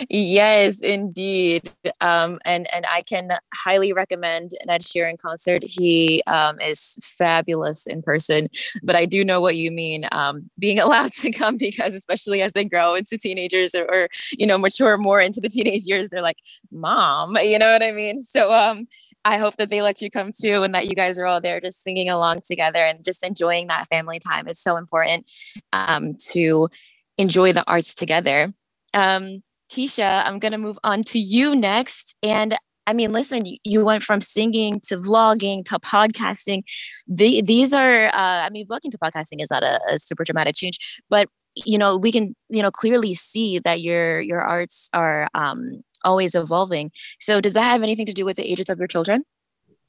[0.08, 1.70] Yes, indeed.
[2.00, 5.62] Um, and and I can highly recommend an Ed Sheeran concert.
[5.64, 8.48] He um, is fabulous in person,
[8.82, 10.06] but I do know what you mean.
[10.12, 14.46] Um, being allowed to come because, especially as they grow into teenagers or, or, you
[14.46, 16.38] know mature more into the teenage years, they're like,
[16.72, 18.18] "Mom," you know what I mean.
[18.18, 18.88] So um,
[19.24, 21.60] I hope that they let you come too and that you guys are all there
[21.60, 24.48] just singing along together and just enjoying that family time.
[24.48, 25.30] It's so important
[25.72, 26.68] um, to
[27.16, 28.52] enjoy the arts together.
[28.92, 32.14] Um, Keisha, I'm going to move on to you next.
[32.22, 36.62] And I mean, listen, you, went from singing to vlogging to podcasting.
[37.06, 40.54] The, these are, uh, I mean, vlogging to podcasting is not a, a super dramatic
[40.54, 45.28] change, but you know, we can, you know, clearly see that your your arts are
[45.34, 46.90] um, always evolving.
[47.20, 49.24] So does that have anything to do with the ages of your children?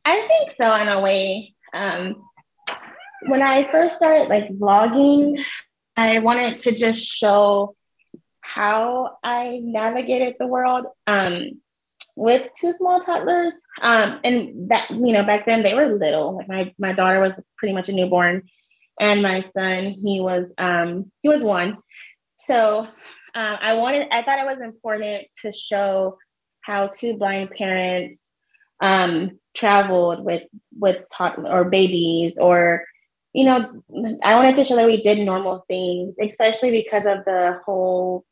[0.06, 1.56] I think so in a way.
[1.74, 2.24] Um,
[3.28, 5.44] when I first started like vlogging,
[5.98, 7.76] I wanted to just show
[8.46, 11.62] how I navigated the world um,
[12.16, 13.54] with two small toddlers.
[13.82, 16.38] Um, and that, you know, back then they were little.
[16.38, 18.44] Like my, my daughter was pretty much a newborn
[19.00, 21.78] and my son, he was, um, he was one.
[22.40, 22.88] So um,
[23.34, 26.18] I wanted, I thought it was important to show
[26.62, 28.20] how two blind parents
[28.82, 30.44] um, traveled with
[30.78, 32.84] with toddler or babies, or
[33.34, 33.82] you know,
[34.24, 38.26] I wanted to show that we did normal things, especially because of the whole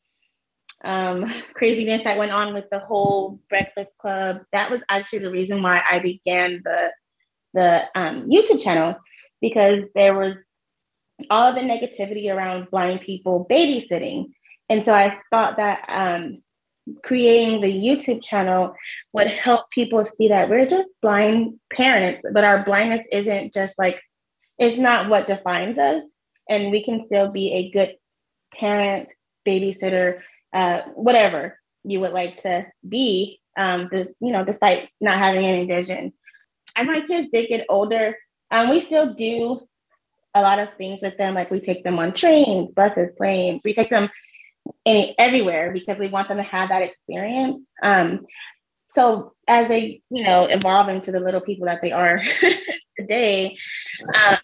[0.84, 4.42] um, craziness that went on with the whole Breakfast Club.
[4.52, 6.90] That was actually the reason why I began the
[7.54, 8.96] the um, YouTube channel
[9.40, 10.36] because there was
[11.30, 14.26] all the negativity around blind people babysitting
[14.68, 16.42] and so I thought that um,
[17.02, 18.74] creating the YouTube channel
[19.12, 24.00] would help people see that we're just blind parents, but our blindness isn't just like,
[24.58, 26.04] it's not what defines us.
[26.48, 27.96] And we can still be a good
[28.58, 29.08] parent,
[29.48, 30.20] babysitter,
[30.54, 36.12] uh, whatever you would like to be, um, you know, despite not having any vision.
[36.76, 38.16] As my kids did get older,
[38.50, 39.60] um, we still do
[40.34, 41.34] a lot of things with them.
[41.34, 43.62] Like we take them on trains, buses, planes.
[43.64, 44.08] We take them
[44.86, 47.70] any everywhere because we want them to have that experience.
[47.82, 48.26] Um,
[48.90, 52.20] so as they, you know, evolve into the little people that they are
[52.98, 53.56] today.
[54.00, 54.38] Um,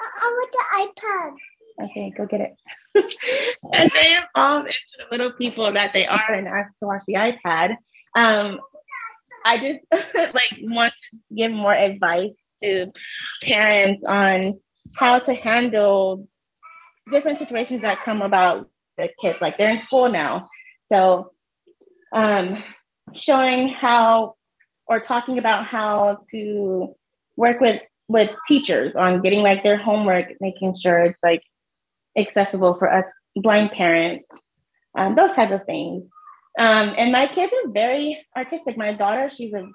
[0.00, 1.90] I want the iPad.
[1.90, 2.56] Okay, go get it.
[2.96, 7.14] As they evolve into the little people that they are and ask to watch the
[7.14, 7.76] iPad,
[8.16, 8.60] um,
[9.44, 9.80] I just
[10.34, 12.90] like want to give more advice to
[13.42, 14.54] parents on
[14.96, 16.28] how to handle
[17.10, 19.38] different situations that come about the kids.
[19.40, 20.48] Like they're in school now.
[20.92, 21.32] So
[22.12, 22.62] um,
[23.14, 24.34] showing how
[24.86, 26.94] or talking about how to
[27.36, 31.42] work with with teachers on getting like their homework making sure it's like
[32.18, 33.04] accessible for us
[33.36, 34.26] blind parents
[34.96, 36.04] um, those type of things
[36.58, 39.66] um, and my kids are very artistic my daughter she's a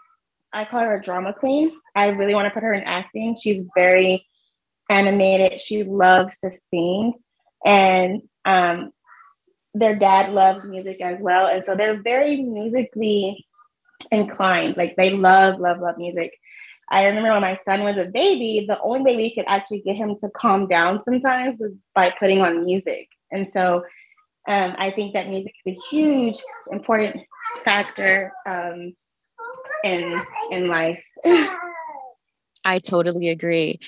[0.51, 3.63] i call her a drama queen i really want to put her in acting she's
[3.75, 4.25] very
[4.89, 7.13] animated she loves to sing
[7.65, 8.91] and um,
[9.73, 11.47] their dad loves music as well.
[11.47, 13.45] And so they're very musically
[14.11, 14.77] inclined.
[14.77, 16.31] Like they love, love, love music.
[16.89, 19.95] I remember when my son was a baby, the only way we could actually get
[19.95, 23.07] him to calm down sometimes was by putting on music.
[23.31, 23.83] And so
[24.47, 26.37] um, I think that music is a huge,
[26.71, 27.21] important
[27.63, 28.93] factor um,
[29.83, 31.03] in in life.
[32.65, 33.79] I totally agree.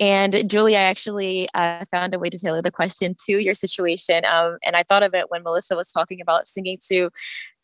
[0.00, 4.24] And Julie, I actually uh, found a way to tailor the question to your situation.
[4.24, 7.10] Um, and I thought of it when Melissa was talking about singing to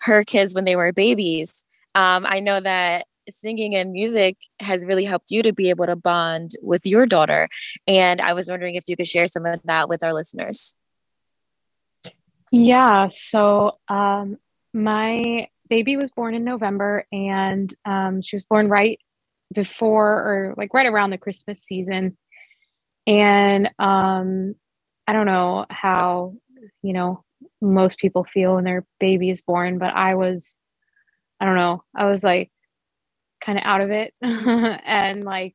[0.00, 1.64] her kids when they were babies.
[1.94, 5.96] Um, I know that singing and music has really helped you to be able to
[5.96, 7.48] bond with your daughter.
[7.86, 10.76] And I was wondering if you could share some of that with our listeners.
[12.52, 13.08] Yeah.
[13.08, 14.38] So um,
[14.72, 19.00] my baby was born in November and um, she was born right
[19.52, 22.16] before or like right around the Christmas season.
[23.06, 24.54] And um,
[25.06, 26.34] I don't know how,
[26.82, 27.24] you know,
[27.60, 30.58] most people feel when their baby is born, but I was,
[31.40, 32.50] I don't know, I was like
[33.44, 35.54] kind of out of it and like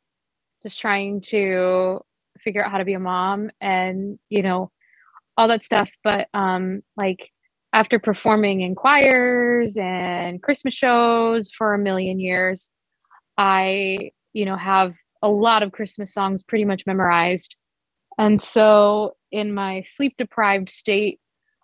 [0.64, 2.00] just trying to
[2.40, 4.72] figure out how to be a mom and, you know,
[5.38, 5.90] all that stuff.
[6.04, 7.32] But um, like
[7.74, 12.72] after performing in choirs and Christmas shows for a million years,
[13.38, 17.56] I, you know, have a lot of Christmas songs pretty much memorized.
[18.18, 21.20] And so in my sleep deprived state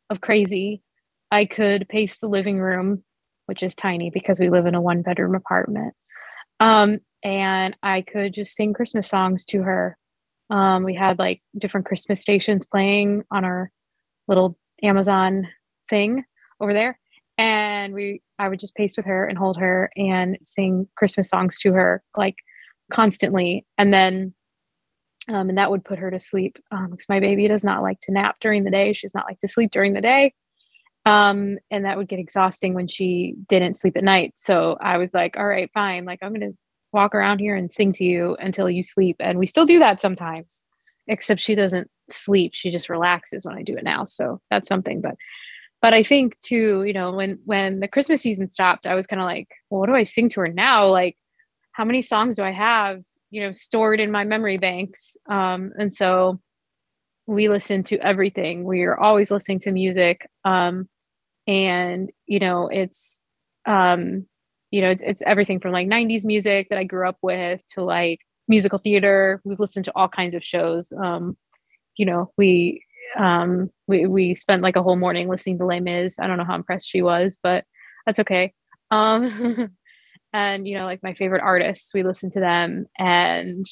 [0.09, 0.81] of crazy,
[1.31, 3.03] I could pace the living room,
[3.47, 5.93] which is tiny because we live in a one bedroom apartment.
[6.59, 9.97] Um, and I could just sing Christmas songs to her.
[10.49, 13.71] Um, we had like different Christmas stations playing on our
[14.27, 15.47] little Amazon
[15.89, 16.23] thing
[16.59, 16.99] over there.
[17.37, 21.59] And we I would just pace with her and hold her and sing Christmas songs
[21.61, 22.35] to her like
[22.91, 23.65] constantly.
[23.77, 24.33] And then
[25.29, 27.99] um, and that would put her to sleep um, because my baby does not like
[28.01, 28.93] to nap during the day.
[28.93, 30.33] She's not like to sleep during the day.
[31.07, 34.33] Um, and that would get exhausting when she didn't sleep at night.
[34.35, 36.03] So I was like, all right, fine.
[36.03, 36.57] Like I'm going to
[36.91, 39.15] walk around here and sing to you until you sleep.
[39.19, 40.63] And we still do that sometimes,
[41.07, 42.51] except she doesn't sleep.
[42.55, 44.03] She just relaxes when I do it now.
[44.03, 44.99] So that's something.
[44.99, 45.15] But
[45.81, 49.21] but I think too, you know, when when the Christmas season stopped, I was kind
[49.21, 50.87] of like, well, what do I sing to her now?
[50.89, 51.15] Like,
[51.71, 55.15] how many songs do I have, you know, stored in my memory banks?
[55.29, 56.41] Um, and so
[57.27, 58.63] we listen to everything.
[58.63, 60.27] We are always listening to music.
[60.43, 60.89] Um,
[61.47, 63.25] and you know, it's
[63.65, 64.25] um,
[64.71, 67.83] you know, it's it's everything from like 90s music that I grew up with to
[67.83, 69.41] like musical theater.
[69.43, 70.91] We've listened to all kinds of shows.
[71.01, 71.37] Um,
[71.95, 72.83] you know, we
[73.17, 76.19] um, we we spent like a whole morning listening to Les Mis.
[76.19, 77.65] I don't know how impressed she was, but
[78.05, 78.53] that's okay.
[78.91, 79.71] Um,
[80.33, 83.65] and you know, like my favorite artists, we listen to them, and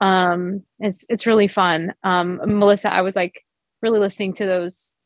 [0.00, 1.92] um, it's it's really fun.
[2.04, 3.42] Um, Melissa, I was like
[3.82, 4.96] really listening to those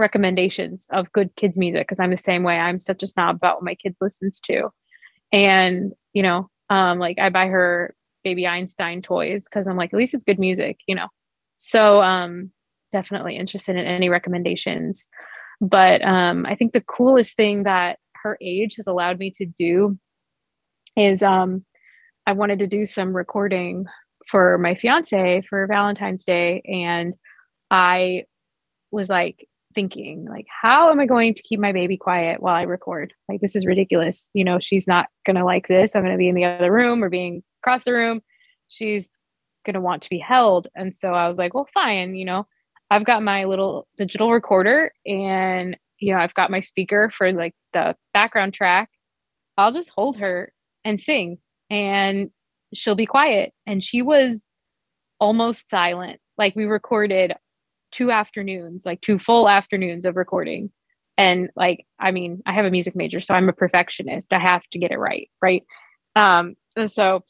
[0.00, 2.58] recommendations of good kids music because I'm the same way.
[2.58, 4.70] I'm such a snob about what my kid listens to,
[5.32, 9.98] and you know, um, like I buy her baby Einstein toys because I'm like, at
[9.98, 11.08] least it's good music, you know.
[11.56, 12.50] So um,
[12.90, 15.08] definitely interested in any recommendations.
[15.60, 19.98] But um, I think the coolest thing that her age has allowed me to do
[20.96, 21.64] is um,
[22.26, 23.86] I wanted to do some recording
[24.26, 26.62] for my fiance for Valentine's Day.
[26.64, 27.14] And
[27.70, 28.24] I
[28.90, 32.62] was like thinking, like, how am I going to keep my baby quiet while I
[32.62, 33.12] record?
[33.28, 34.28] Like, this is ridiculous.
[34.34, 35.94] You know, she's not gonna like this.
[35.94, 38.20] I'm gonna be in the other room or being across the room.
[38.68, 39.18] She's
[39.64, 40.68] gonna want to be held.
[40.74, 42.46] And so I was like, well, fine, you know,
[42.90, 47.54] I've got my little digital recorder and you know, I've got my speaker for like
[47.72, 48.90] the background track.
[49.56, 50.52] I'll just hold her
[50.84, 52.30] and sing and
[52.74, 53.52] she'll be quiet.
[53.66, 54.48] And she was
[55.20, 56.20] almost silent.
[56.38, 57.34] Like we recorded
[57.90, 60.70] two afternoons, like two full afternoons of recording.
[61.18, 64.32] And like, I mean, I have a music major, so I'm a perfectionist.
[64.32, 65.28] I have to get it right.
[65.42, 65.64] Right.
[66.16, 67.22] Um, and so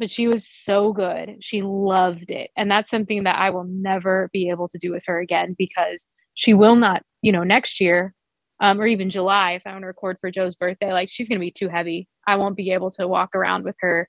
[0.00, 1.36] but she was so good.
[1.40, 2.50] She loved it.
[2.56, 6.08] And that's something that I will never be able to do with her again because
[6.34, 8.14] she will not, you know, next year
[8.60, 11.38] um, or even July, if I want to record for Joe's birthday, like she's going
[11.38, 12.08] to be too heavy.
[12.26, 14.08] I won't be able to walk around with her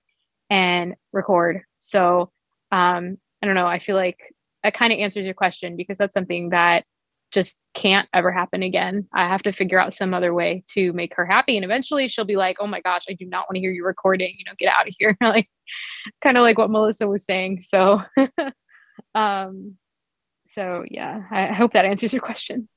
[0.50, 1.62] and record.
[1.80, 2.32] So
[2.72, 3.68] um, I don't know.
[3.68, 4.34] I feel like
[4.64, 6.86] that kind of answers your question because that's something that
[7.32, 9.08] just can't ever happen again.
[9.14, 11.56] I have to figure out some other way to make her happy.
[11.56, 13.86] And eventually she'll be like, oh my gosh, I do not want to hear you
[13.86, 15.18] recording, you know, get out of here.
[15.22, 15.50] like
[16.22, 17.62] kind of like what Melissa was saying.
[17.62, 18.02] So
[19.16, 19.78] um
[20.46, 22.68] so yeah, I hope that answers your question.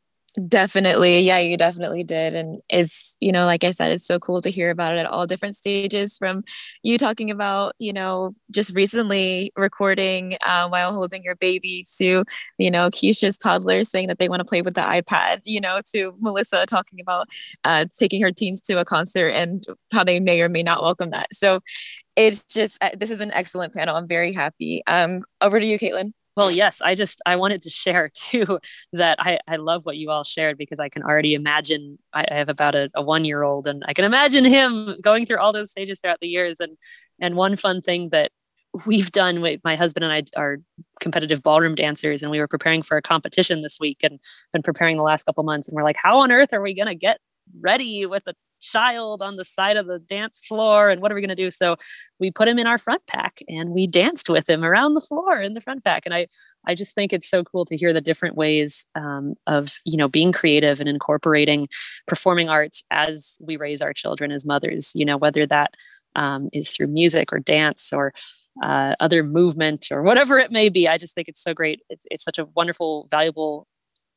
[0.49, 1.21] Definitely.
[1.21, 2.35] Yeah, you definitely did.
[2.35, 5.07] And it's, you know, like I said, it's so cool to hear about it at
[5.07, 6.43] all different stages from
[6.83, 12.25] you talking about, you know, just recently recording uh, while holding your baby to,
[12.59, 15.81] you know, Keisha's toddler saying that they want to play with the iPad, you know,
[15.93, 17.29] to Melissa talking about
[17.63, 21.11] uh, taking her teens to a concert and how they may or may not welcome
[21.11, 21.33] that.
[21.33, 21.61] So
[22.17, 23.95] it's just, uh, this is an excellent panel.
[23.95, 24.83] I'm very happy.
[24.89, 26.13] Um, over to you, Caitlin.
[26.37, 28.59] Well, yes, I just I wanted to share too
[28.93, 32.49] that I, I love what you all shared because I can already imagine I, have
[32.49, 35.71] about a, a one year old and I can imagine him going through all those
[35.71, 36.61] stages throughout the years.
[36.61, 36.77] And
[37.21, 38.33] and one fun thing that
[38.87, 40.59] we've done with my husband and I are
[41.01, 44.19] competitive ballroom dancers and we were preparing for a competition this week and
[44.53, 46.89] been preparing the last couple months and we're like how on earth are we going
[46.89, 47.19] to get
[47.61, 48.35] ready with a
[48.65, 51.51] child on the side of the dance floor and what are we going to do
[51.51, 51.77] so
[52.19, 55.41] we put him in our front pack and we danced with him around the floor
[55.41, 56.27] in the front pack and i
[56.67, 60.09] i just think it's so cool to hear the different ways um, of you know
[60.09, 61.69] being creative and incorporating
[62.07, 65.73] performing arts as we raise our children as mothers you know whether that
[66.17, 68.13] um, is through music or dance or
[68.63, 70.87] uh, other movement or whatever it may be.
[70.87, 71.81] I just think it's so great.
[71.89, 73.67] It's, it's such a wonderful, valuable,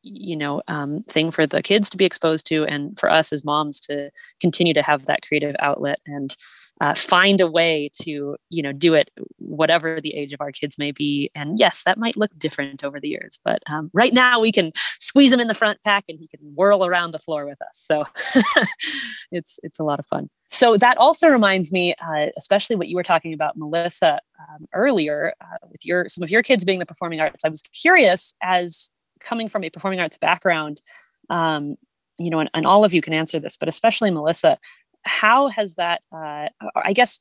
[0.08, 3.46] you know, um, thing for the kids to be exposed to, and for us as
[3.46, 6.36] moms to continue to have that creative outlet and
[6.80, 10.78] uh, find a way to you know do it whatever the age of our kids
[10.78, 11.32] may be.
[11.34, 14.72] And yes that might look different over the years but um, right now we can
[15.00, 17.70] squeeze him in the front pack and he can whirl around the floor with us.
[17.74, 18.06] So
[19.32, 20.30] it's it's a lot of fun.
[20.50, 25.34] So that also reminds me uh, especially what you were talking about melissa um, earlier
[25.42, 27.44] uh, with your some of your kids being the performing arts.
[27.44, 28.90] I was curious as
[29.20, 30.82] coming from a performing arts background
[31.30, 31.76] um,
[32.20, 34.58] you know and, and all of you can answer this but especially melissa
[35.04, 37.20] how has that uh, i guess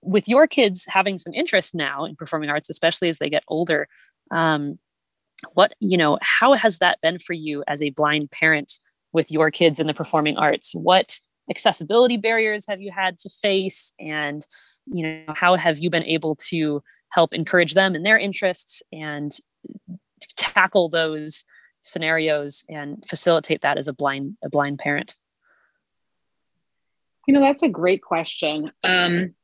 [0.00, 3.88] with your kids having some interest now in performing arts especially as they get older
[4.30, 4.78] um,
[5.54, 8.80] what you know how has that been for you as a blind parent
[9.12, 10.74] with your kids in the performing arts?
[10.74, 11.18] What
[11.50, 13.92] accessibility barriers have you had to face?
[13.98, 14.46] And
[14.86, 19.32] you know how have you been able to help encourage them in their interests and
[20.36, 21.44] tackle those
[21.80, 25.16] scenarios and facilitate that as a blind a blind parent
[27.28, 28.72] you know, that's a great question.
[28.82, 29.34] Um,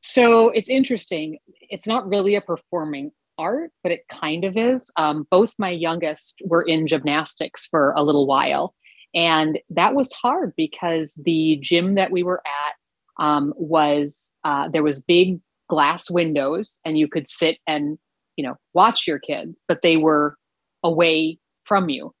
[0.00, 1.40] so it's interesting.
[1.68, 4.92] It's not really a performing art, but it kind of is.
[4.96, 8.76] Um, both my youngest were in gymnastics for a little while.
[9.12, 14.84] And that was hard because the gym that we were at um, was, uh, there
[14.84, 17.98] was big glass windows and you could sit and,
[18.40, 20.34] you know, watch your kids, but they were
[20.82, 22.14] away from you.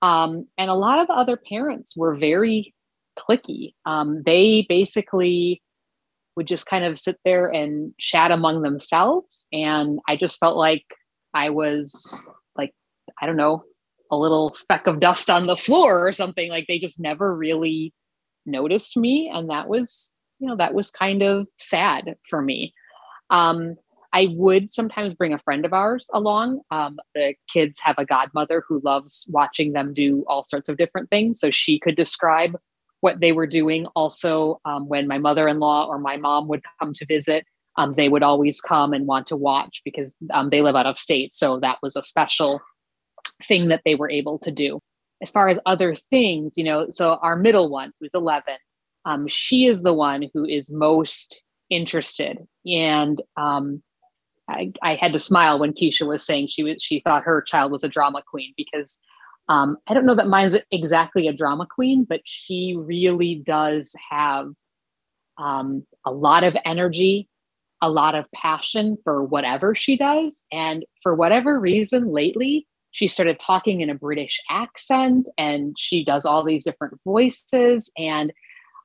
[0.00, 2.72] Um, and a lot of other parents were very
[3.18, 3.74] cliquey.
[3.84, 5.60] Um, they basically
[6.34, 9.46] would just kind of sit there and chat among themselves.
[9.52, 10.86] And I just felt like
[11.34, 12.72] I was like,
[13.20, 13.64] I don't know,
[14.10, 16.48] a little speck of dust on the floor or something.
[16.48, 17.92] Like they just never really
[18.46, 19.30] noticed me.
[19.30, 22.72] And that was, you know, that was kind of sad for me.
[23.28, 23.76] Um,
[24.12, 26.60] I would sometimes bring a friend of ours along.
[26.70, 31.10] Um, the kids have a godmother who loves watching them do all sorts of different
[31.10, 31.38] things.
[31.38, 32.56] So she could describe
[33.00, 33.86] what they were doing.
[33.94, 37.44] Also, um, when my mother in law or my mom would come to visit,
[37.76, 40.96] um, they would always come and want to watch because um, they live out of
[40.96, 41.34] state.
[41.34, 42.60] So that was a special
[43.44, 44.80] thing that they were able to do.
[45.22, 48.54] As far as other things, you know, so our middle one, who's 11,
[49.04, 52.38] um, she is the one who is most interested.
[52.66, 53.82] And um,
[54.50, 57.72] I, I had to smile when Keisha was saying she was she thought her child
[57.72, 59.00] was a drama queen because
[59.48, 64.48] um, I don't know that mine's exactly a drama queen, but she really does have
[65.38, 67.28] um, a lot of energy,
[67.82, 70.44] a lot of passion for whatever she does.
[70.52, 76.24] And for whatever reason, lately, she started talking in a British accent and she does
[76.24, 77.90] all these different voices.
[77.96, 78.32] And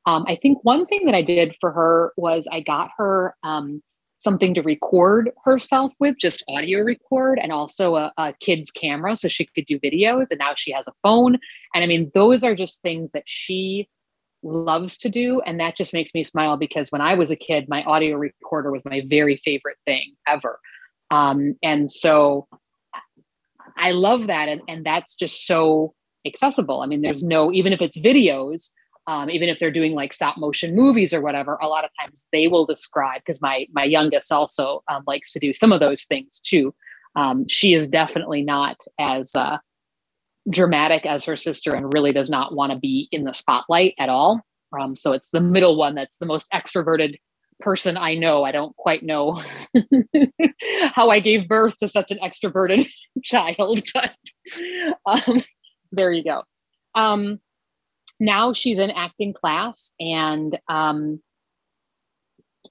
[0.07, 3.83] um, I think one thing that I did for her was I got her um,
[4.25, 9.29] something to record herself with, just audio record, and also a, a, kid's camera so
[9.29, 10.25] she could do videos.
[10.31, 11.37] And now she has a phone.
[11.73, 13.87] And I mean, those are just things that she
[14.43, 15.39] loves to do.
[15.41, 18.71] And that just makes me smile because when I was a kid, my audio recorder
[18.71, 20.59] was my very favorite thing ever.
[21.11, 22.47] Um, and so
[23.77, 24.49] I love that.
[24.49, 25.93] And, and that's just so
[26.25, 26.81] accessible.
[26.81, 28.71] I mean, there's no, even if it's videos,
[29.07, 32.27] um, even if they're doing like stop motion movies or whatever a lot of times
[32.31, 36.03] they will describe because my my youngest also um, likes to do some of those
[36.05, 36.73] things too.
[37.15, 39.57] Um, she is definitely not as uh,
[40.49, 44.09] dramatic as her sister and really does not want to be in the spotlight at
[44.09, 44.41] all.
[44.77, 47.15] Um, so it's the middle one that's the most extroverted
[47.61, 48.43] person i know.
[48.43, 49.41] I don't quite know
[50.93, 52.85] how i gave birth to such an extroverted
[53.23, 54.13] child but
[55.05, 55.41] um,
[55.91, 56.43] there you go.
[56.95, 57.39] Um,
[58.19, 61.19] now she's in acting class and um,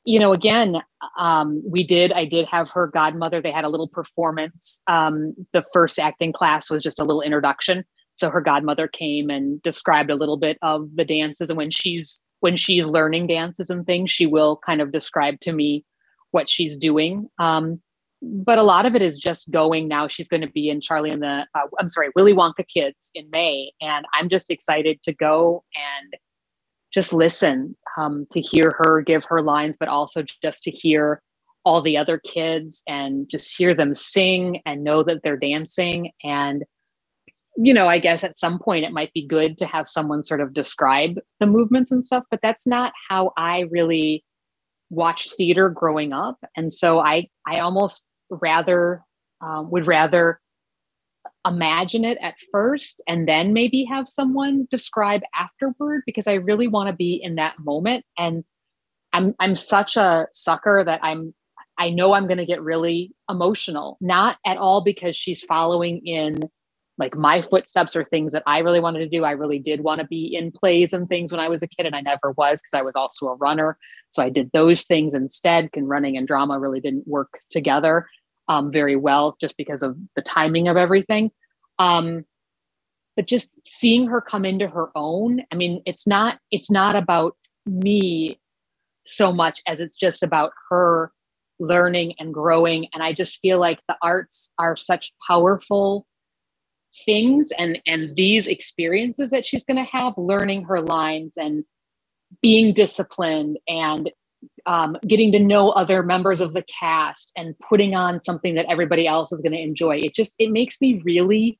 [0.04, 0.82] you know again
[1.18, 3.40] um, we did i did have her godmother.
[3.40, 7.84] They had a little performance um, the first acting class was just a little introduction.
[8.16, 12.20] So her godmother came and described a little bit of the dances and when she's
[12.40, 15.84] when she's learning dances and things she will kind of describe to me
[16.30, 17.28] what she's doing.
[17.38, 17.80] Um,
[18.24, 20.08] but a lot of it is just going now.
[20.08, 23.28] She's going to be in Charlie and the, uh, I'm sorry, Willy Wonka Kids in
[23.30, 23.72] May.
[23.80, 26.14] And I'm just excited to go and
[26.92, 31.20] just listen um, to hear her give her lines, but also just to hear
[31.64, 36.12] all the other kids and just hear them sing and know that they're dancing.
[36.22, 36.64] And
[37.56, 40.40] you know, I guess at some point it might be good to have someone sort
[40.40, 44.24] of describe the movements and stuff, but that's not how I really
[44.90, 46.36] watched theater growing up.
[46.56, 49.02] And so I, I almost rather,
[49.40, 50.40] um, would rather
[51.46, 56.88] imagine it at first and then maybe have someone describe afterward because I really want
[56.88, 58.04] to be in that moment.
[58.16, 58.44] And
[59.12, 61.34] I'm, I'm such a sucker that I'm,
[61.78, 66.48] I know I'm going to get really emotional, not at all because she's following in
[66.96, 69.24] like my footsteps or things that I really wanted to do.
[69.24, 71.86] I really did want to be in plays and things when I was a kid,
[71.86, 73.76] and I never was because I was also a runner.
[74.10, 75.70] So I did those things instead.
[75.74, 78.06] And running and drama really didn't work together
[78.48, 81.30] um, very well just because of the timing of everything.
[81.78, 82.24] Um,
[83.16, 87.36] but just seeing her come into her own, I mean, it's not it's not about
[87.66, 88.38] me
[89.06, 91.12] so much as it's just about her
[91.58, 92.88] learning and growing.
[92.92, 96.06] And I just feel like the arts are such powerful
[97.04, 101.64] things and and these experiences that she's going to have learning her lines and
[102.40, 104.10] being disciplined and
[104.66, 109.06] um, getting to know other members of the cast and putting on something that everybody
[109.06, 109.96] else is going to enjoy.
[109.96, 111.58] It just it makes me really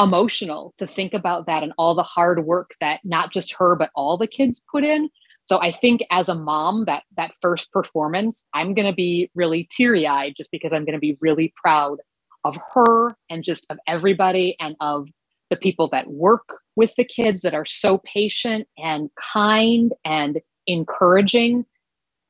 [0.00, 3.90] emotional to think about that and all the hard work that not just her but
[3.94, 5.08] all the kids put in.
[5.42, 9.68] So i think as a mom that that first performance i'm going to be really
[9.70, 11.98] teary-eyed just because i'm going to be really proud
[12.44, 15.08] of her and just of everybody and of
[15.50, 21.64] the people that work with the kids that are so patient and kind and encouraging.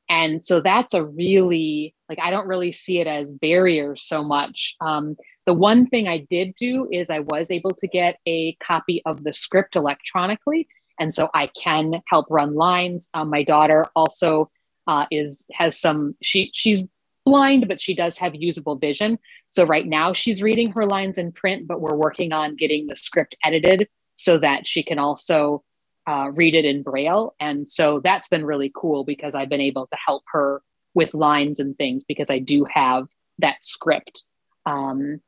[0.09, 4.77] And so that's a really, like, I don't really see it as barriers so much.
[4.81, 9.03] Um, the one thing I did do is I was able to get a copy
[9.07, 10.69] of the script electronically.
[11.01, 13.09] And so I can help run lines.
[13.15, 14.51] Um, my daughter also
[14.87, 16.85] uh, is has some she she's
[17.25, 19.19] blind, but she does have usable vision.
[19.49, 22.97] So right now she's reading her lines in print, but we're working on getting the
[22.97, 25.63] script edited so that she can also
[26.07, 27.35] uh, read it in Braille.
[27.41, 30.63] And so that's been really cool because I've been able to help her
[30.93, 33.09] with lines and things because I do have
[33.39, 34.25] that script.
[34.67, 35.21] Um,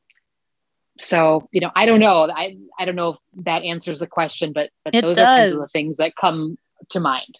[0.98, 2.30] so you know, I don't know.
[2.30, 5.22] I I don't know if that answers the question, but but it those does.
[5.22, 6.56] are kinds of the things that come
[6.90, 7.38] to mind.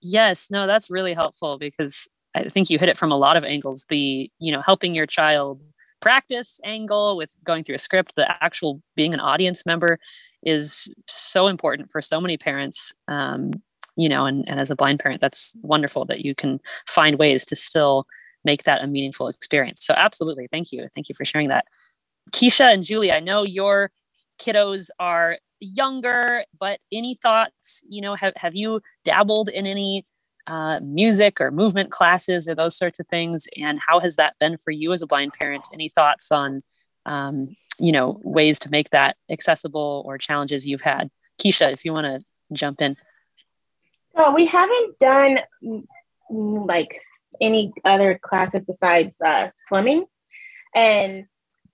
[0.00, 3.44] Yes, no, that's really helpful because I think you hit it from a lot of
[3.44, 3.86] angles.
[3.88, 5.62] The, you know, helping your child
[6.00, 9.98] practice angle with going through a script, the actual being an audience member
[10.42, 12.92] is so important for so many parents.
[13.08, 13.52] Um,
[13.96, 17.46] you know, and, and as a blind parent, that's wonderful that you can find ways
[17.46, 18.06] to still
[18.44, 19.84] make that a meaningful experience.
[19.86, 20.48] So absolutely.
[20.50, 20.88] Thank you.
[20.94, 21.66] Thank you for sharing that.
[22.32, 23.90] Keisha and Julie, I know your
[24.38, 30.04] kiddos are younger, but any thoughts, you know, have, have you dabbled in any
[30.46, 33.46] uh, music or movement classes or those sorts of things?
[33.56, 35.66] And how has that been for you as a blind parent?
[35.72, 36.62] Any thoughts on
[37.06, 41.10] um, you know ways to make that accessible or challenges you've had?
[41.40, 42.24] Keisha if you want to
[42.54, 42.96] jump in.
[44.16, 45.38] So we haven't done
[46.30, 47.00] like
[47.40, 50.04] any other classes besides uh, swimming.
[50.74, 51.26] And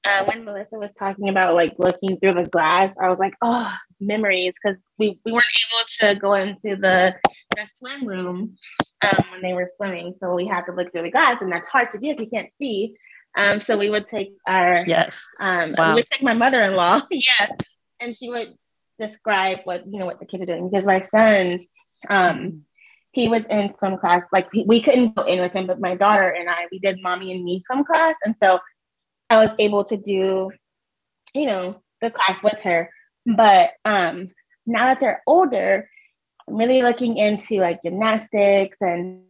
[0.04, 3.72] uh, when Melissa was talking about like looking through the glass, I was like, oh,
[4.00, 7.16] memories, because we, we weren't able to go into the,
[7.56, 8.56] the swim room
[9.02, 10.14] um, when they were swimming.
[10.20, 12.26] So we had to look through the glass, and that's hard to do if you
[12.26, 12.96] can't see.
[13.36, 15.88] Um, so we would take our, yes, um, wow.
[15.88, 17.52] we would take my mother in law, yes,
[18.00, 18.54] and she would
[18.98, 20.68] describe what, you know, what the kids are doing.
[20.68, 21.66] Because my son,
[22.08, 22.64] um,
[23.12, 26.28] he was in swim class, like we couldn't go in with him, but my daughter
[26.28, 28.16] and I, we did mommy and me swim class.
[28.24, 28.60] And so
[29.28, 30.50] I was able to do,
[31.34, 32.90] you know, the class with her.
[33.26, 34.28] But um,
[34.66, 35.88] now that they're older,
[36.50, 39.22] really looking into like gymnastics and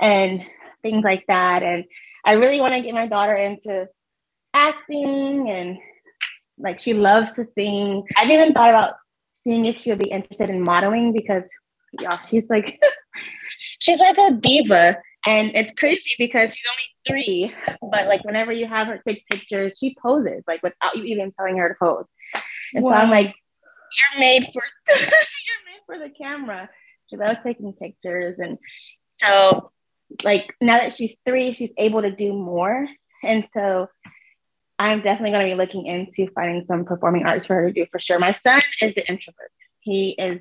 [0.00, 0.44] and
[0.82, 1.62] things like that.
[1.62, 1.84] And
[2.24, 3.88] I really want to get my daughter into
[4.54, 5.78] acting and
[6.58, 8.04] like she loves to sing.
[8.16, 8.94] I've even thought about
[9.44, 11.44] seeing if she would be interested in modeling because
[12.00, 12.80] yeah, she's like
[13.78, 14.98] she's like a diva.
[15.24, 19.76] And it's crazy because she's only three, but like whenever you have her take pictures,
[19.78, 22.06] she poses like without you even telling her to pose.
[22.74, 22.90] And wow.
[22.90, 24.62] so I'm like, you're made for
[25.86, 26.68] for the camera.
[27.10, 28.58] because I was taking pictures, and
[29.16, 30.26] so mm-hmm.
[30.26, 32.86] like now that she's three, she's able to do more.
[33.24, 33.88] And so
[34.78, 37.86] I'm definitely going to be looking into finding some performing arts for her to do
[37.90, 38.18] for sure.
[38.18, 39.52] My son is the introvert.
[39.80, 40.40] He is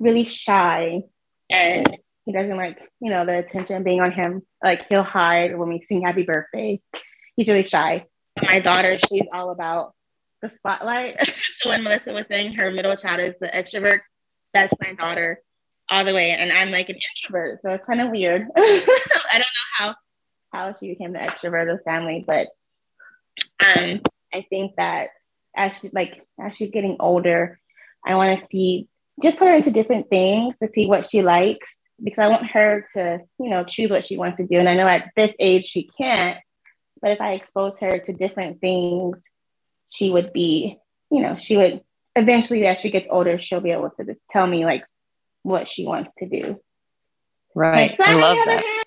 [0.00, 1.02] really shy
[1.50, 4.42] and he doesn't like, you know, the attention being on him.
[4.64, 6.80] Like he'll hide when we sing happy birthday.
[7.34, 8.06] He's really shy.
[8.46, 9.94] My daughter, she's all about
[10.42, 11.18] the spotlight.
[11.58, 14.00] so when Melissa was saying her middle child is the extrovert,
[14.52, 15.42] that's my daughter
[15.90, 16.30] all the way.
[16.30, 17.60] And I'm like an introvert.
[17.62, 18.46] So it's kind of weird.
[18.56, 19.44] I don't know
[19.76, 19.94] how
[20.52, 22.48] how she became the extrovert of the family, but
[23.64, 24.00] um
[24.32, 25.08] I think that
[25.56, 27.58] as she like as she's getting older,
[28.04, 28.88] I want to see
[29.22, 32.86] just put her into different things to see what she likes because I want her
[32.94, 34.58] to, you know, choose what she wants to do.
[34.58, 36.38] And I know at this age she can't,
[37.02, 39.16] but if I expose her to different things,
[39.90, 40.78] she would be,
[41.10, 41.82] you know, she would
[42.20, 44.84] eventually as she gets older, she'll be able to tell me like
[45.42, 46.60] what she wants to do.
[47.54, 47.96] Right.
[47.98, 48.62] I love that.
[48.64, 48.84] Hand,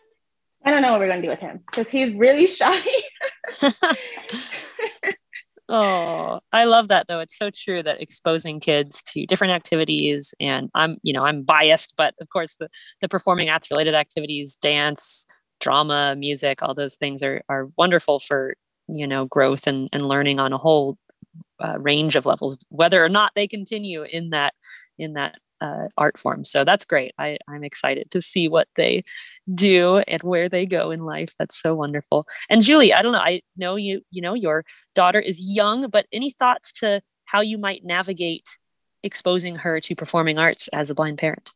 [0.64, 2.80] I don't know what we're gonna do with him because he's really shy.
[5.70, 7.20] oh, I love that though.
[7.20, 11.96] It's so true that exposing kids to different activities and I'm, you know, I'm biased,
[11.98, 12.70] but of course the
[13.02, 15.26] the performing arts related activities, dance,
[15.60, 18.56] drama, music, all those things are are wonderful for,
[18.88, 20.98] you know, growth and and learning on a whole
[21.64, 24.54] uh, range of levels, whether or not they continue in that
[24.98, 26.44] in that uh, art form.
[26.44, 27.14] So that's great.
[27.18, 29.04] I, I'm excited to see what they
[29.54, 31.34] do and where they go in life.
[31.40, 32.28] That's so wonderful.
[32.50, 33.20] And Julie, I don't know.
[33.20, 34.02] I know you.
[34.12, 38.48] You know your daughter is young, but any thoughts to how you might navigate
[39.04, 41.52] exposing her to performing arts as a blind parent?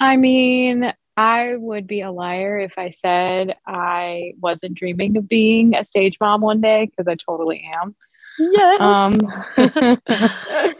[0.00, 5.74] I mean, I would be a liar if I said I wasn't dreaming of being
[5.74, 7.94] a stage mom one day because I totally am.
[8.38, 8.80] Yes.
[8.80, 9.20] Um,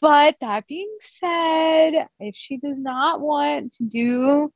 [0.00, 4.52] but that being said, if she does not want to do,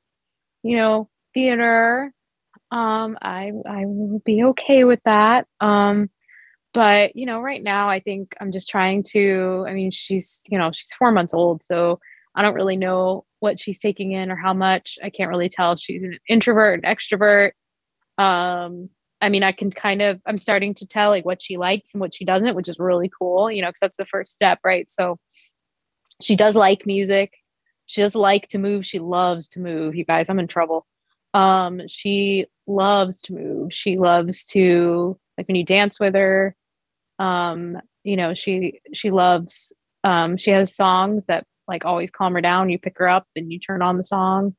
[0.63, 2.11] you know, theater,
[2.71, 5.47] um, I I will be okay with that.
[5.59, 6.09] Um,
[6.73, 9.65] but you know, right now I think I'm just trying to.
[9.67, 11.99] I mean, she's you know she's four months old, so
[12.35, 14.97] I don't really know what she's taking in or how much.
[15.03, 17.51] I can't really tell if she's an introvert, an extrovert.
[18.17, 18.89] Um,
[19.21, 22.01] I mean, I can kind of, I'm starting to tell like what she likes and
[22.01, 24.89] what she doesn't, which is really cool, you know, because that's the first step, right?
[24.89, 25.19] So
[26.21, 27.33] she does like music.
[27.85, 28.85] She does like to move.
[28.85, 29.95] She loves to move.
[29.95, 30.85] You guys, I'm in trouble.
[31.33, 33.73] Um, she loves to move.
[33.73, 36.55] She loves to, like when you dance with her,
[37.19, 42.41] um, you know, she, she loves, um, she has songs that like always calm her
[42.41, 42.69] down.
[42.69, 44.55] You pick her up and you turn on the song.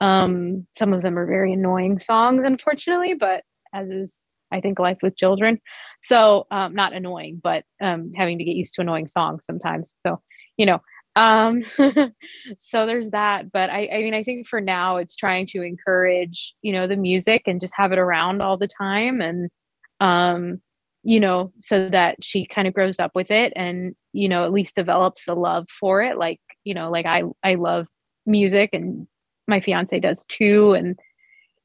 [0.00, 4.98] Um, some of them are very annoying songs, unfortunately, but as is I think life
[5.02, 5.60] with children.
[6.02, 9.96] So um, not annoying, but um, having to get used to annoying songs sometimes.
[10.06, 10.20] So
[10.56, 10.80] you know,
[11.16, 11.62] um,
[12.58, 13.50] so there's that.
[13.52, 16.96] But I, I mean, I think for now it's trying to encourage you know the
[16.96, 19.50] music and just have it around all the time and
[20.00, 20.60] um,
[21.02, 24.52] you know so that she kind of grows up with it and you know at
[24.52, 27.86] least develops a love for it like you know like i i love
[28.26, 29.06] music and
[29.48, 30.98] my fiance does too and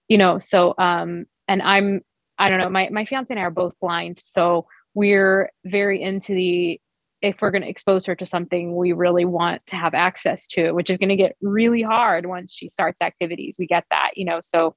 [0.07, 2.01] you know so um and I'm
[2.37, 6.33] I don't know, my my fiance and I are both blind, so we're very into
[6.33, 6.79] the
[7.21, 10.73] if we're going to expose her to something we really want to have access to
[10.73, 13.55] which is going to get really hard once she starts activities.
[13.59, 14.75] We get that you know so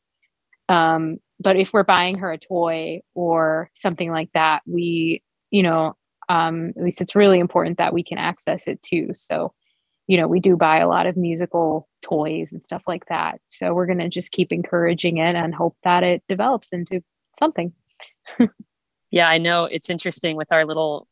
[0.69, 5.95] um but if we're buying her a toy or something like that we you know
[6.29, 9.11] um at least it's really important that we can access it too.
[9.15, 9.53] So
[10.09, 13.41] you know, we do buy a lot of musical toys and stuff like that.
[13.47, 17.03] So we're going to just keep encouraging it and hope that it develops into
[17.39, 17.73] something.
[19.11, 21.07] yeah, I know it's interesting with our little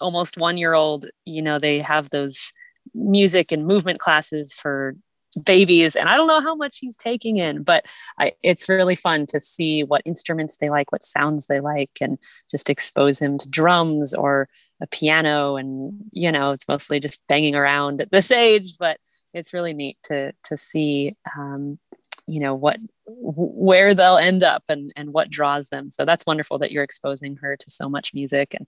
[0.00, 2.52] almost one year old, you know, they have those
[2.92, 4.96] music and movement classes for
[5.44, 7.84] babies and i don't know how much he's taking in but
[8.18, 12.18] I, it's really fun to see what instruments they like what sounds they like and
[12.50, 14.48] just expose him to drums or
[14.80, 18.98] a piano and you know it's mostly just banging around at this age but
[19.32, 21.78] it's really neat to to see um,
[22.26, 26.58] you know what where they'll end up and and what draws them so that's wonderful
[26.58, 28.66] that you're exposing her to so much music and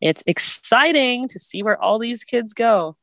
[0.00, 2.96] it's exciting to see where all these kids go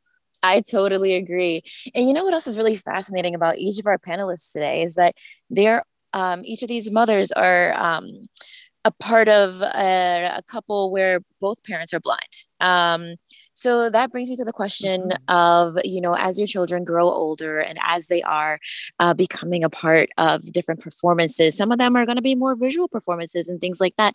[0.43, 1.61] I totally agree.
[1.93, 4.95] And you know what else is really fascinating about each of our panelists today is
[4.95, 5.15] that
[5.49, 5.83] they're
[6.13, 8.27] um, each of these mothers are um,
[8.83, 12.47] a part of a, a, couple where both parents are blind.
[12.59, 13.15] Um,
[13.53, 15.33] so that brings me to the question mm-hmm.
[15.35, 18.59] of, you know, as your children grow older and as they are
[18.99, 22.55] uh, becoming a part of different performances, some of them are going to be more
[22.55, 24.13] visual performances and things like that.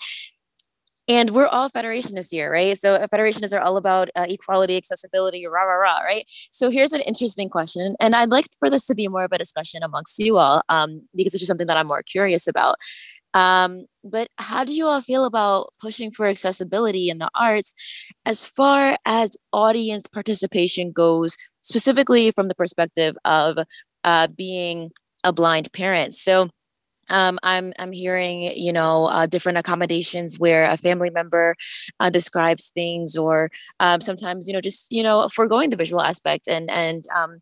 [1.09, 2.77] And we're all federationists here, right?
[2.77, 6.27] So uh, federationists are all about uh, equality, accessibility, rah, rah, rah, right?
[6.51, 7.95] So here's an interesting question.
[8.01, 11.03] And I'd like for this to be more of a discussion amongst you all um,
[11.15, 12.77] because it's just something that I'm more curious about.
[13.37, 17.75] Um, but how do you all feel about pushing for accessibility in the arts
[18.25, 23.59] as far as audience participation goes, specifically from the perspective of
[24.05, 24.91] uh, being
[25.25, 26.15] a blind parent?
[26.15, 26.49] So,
[27.09, 31.55] um, I'm I'm hearing you know uh, different accommodations where a family member
[32.01, 36.49] uh, describes things, or um, sometimes you know just you know foregoing the visual aspect
[36.49, 37.41] and and um,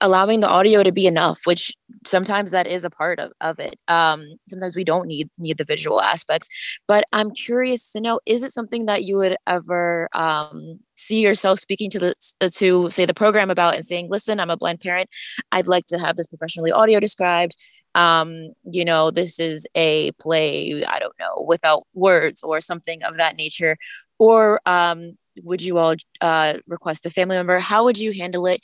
[0.00, 1.74] allowing the audio to be enough which
[2.06, 3.78] sometimes that is a part of, of it.
[3.88, 6.48] Um, sometimes we don't need need the visual aspects
[6.86, 11.58] but i'm curious to know is it something that you would ever um, see yourself
[11.58, 12.14] speaking to the
[12.50, 15.08] to say the program about and saying listen i'm a blind parent.
[15.52, 17.56] I'd like to have this professionally audio described.
[17.94, 23.16] Um, you know this is a play i don't know without words or something of
[23.16, 23.76] that nature.
[24.18, 27.60] Or um, would you all uh, request a family member?
[27.60, 28.60] How would you handle it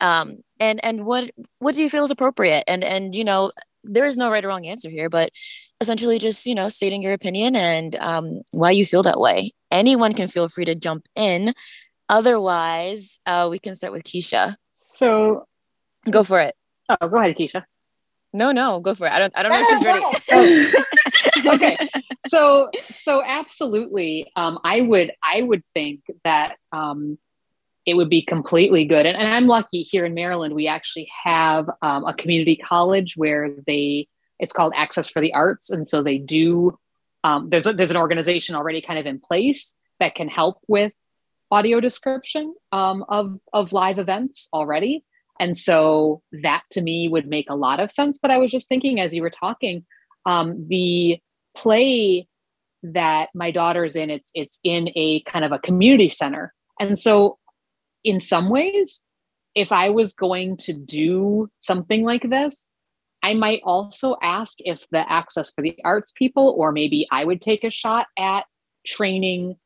[0.00, 2.64] um, and and what what do you feel is appropriate?
[2.66, 5.30] And and you know there is no right or wrong answer here but
[5.80, 9.52] essentially just you know stating your opinion and um, why you feel that way.
[9.70, 11.54] Anyone can feel free to jump in.
[12.08, 14.56] Otherwise uh, we can start with keisha.
[14.74, 15.46] So
[16.10, 16.54] go for it.
[16.88, 17.64] Oh go ahead keisha.
[18.32, 19.12] No no go for it.
[19.12, 20.74] I don't i don't know if she's ready.
[21.46, 21.76] Okay.
[22.26, 24.30] So so absolutely.
[24.36, 27.18] Um, i would i would think that um,
[27.86, 29.06] it would be completely good.
[29.06, 33.50] And, and, I'm lucky here in Maryland, we actually have um, a community college where
[33.66, 34.08] they,
[34.38, 35.70] it's called Access for the Arts.
[35.70, 36.78] And so they do,
[37.24, 40.92] um, there's, a, there's an organization already kind of in place that can help with
[41.50, 45.04] audio description um, of, of live events already.
[45.38, 48.18] And so that to me would make a lot of sense.
[48.20, 49.84] But I was just thinking as you were talking,
[50.26, 51.18] um, the
[51.56, 52.28] play
[52.82, 56.52] that my daughter's in, it's, it's in a kind of a community center.
[56.80, 57.38] And so
[58.04, 59.02] in some ways,
[59.54, 62.68] if I was going to do something like this,
[63.22, 67.40] I might also ask if the Access for the Arts people, or maybe I would
[67.40, 68.44] take a shot at
[68.86, 69.56] training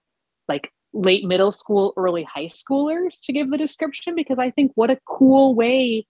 [0.46, 4.90] like late middle school, early high schoolers to give the description, because I think what
[4.90, 6.06] a cool way,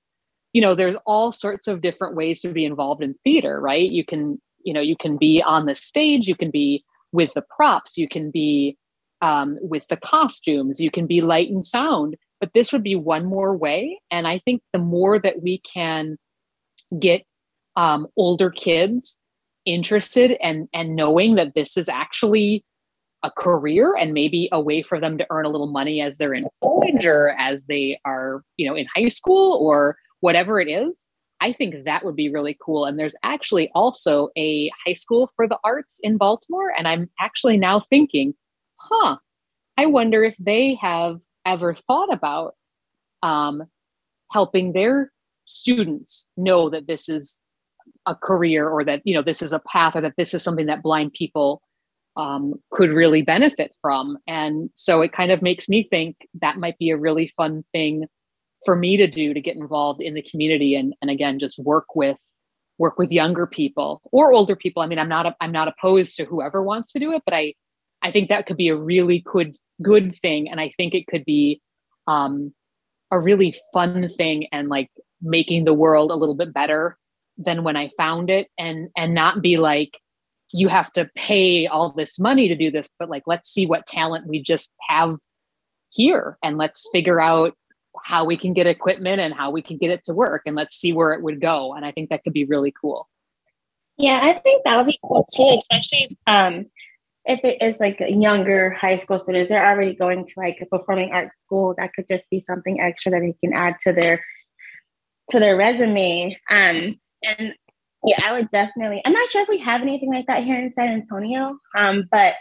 [0.52, 3.90] you know, there's all sorts of different ways to be involved in theater, right?
[3.90, 7.44] You can, you know, you can be on the stage, you can be with the
[7.56, 8.76] props, you can be
[9.20, 13.24] um, with the costumes, you can be light and sound, but this would be one
[13.24, 14.00] more way.
[14.10, 16.16] And I think the more that we can
[16.98, 17.24] get
[17.76, 19.20] um, older kids
[19.64, 22.64] interested and and knowing that this is actually
[23.22, 26.34] a career and maybe a way for them to earn a little money as they're
[26.34, 31.06] in college or as they are you know in high school or whatever it is
[31.40, 35.46] i think that would be really cool and there's actually also a high school for
[35.46, 38.32] the arts in baltimore and i'm actually now thinking
[38.90, 39.16] huh,
[39.76, 42.54] I wonder if they have ever thought about
[43.22, 43.62] um,
[44.30, 45.12] helping their
[45.44, 47.40] students know that this is
[48.06, 50.66] a career or that you know this is a path or that this is something
[50.66, 51.62] that blind people
[52.16, 54.18] um, could really benefit from.
[54.26, 58.06] And so it kind of makes me think that might be a really fun thing
[58.64, 61.94] for me to do to get involved in the community and, and again just work
[61.94, 62.16] with
[62.76, 64.82] work with younger people or older people.
[64.82, 67.54] I mean i'm not i'm not opposed to whoever wants to do it but i
[68.02, 71.24] I think that could be a really good good thing, and I think it could
[71.24, 71.60] be
[72.06, 72.54] um,
[73.10, 74.90] a really fun thing and like
[75.20, 76.96] making the world a little bit better
[77.36, 79.98] than when I found it, and and not be like
[80.50, 83.86] you have to pay all this money to do this, but like let's see what
[83.86, 85.18] talent we just have
[85.90, 87.54] here, and let's figure out
[88.04, 90.76] how we can get equipment and how we can get it to work, and let's
[90.76, 91.74] see where it would go.
[91.74, 93.08] And I think that could be really cool.
[93.96, 96.66] Yeah, I think that would be cool too, especially um,
[97.28, 101.12] if it is like younger high school students, they're already going to like a performing
[101.12, 101.74] arts school.
[101.76, 104.24] That could just be something extra that they can add to their
[105.30, 106.36] to their resume.
[106.50, 107.52] Um, and
[108.04, 109.02] yeah, I would definitely.
[109.04, 112.34] I'm not sure if we have anything like that here in San Antonio, um, but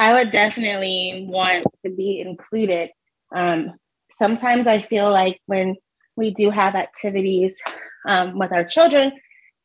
[0.00, 2.90] I would definitely want to be included.
[3.34, 3.74] Um,
[4.18, 5.76] sometimes I feel like when
[6.16, 7.54] we do have activities
[8.08, 9.12] um, with our children,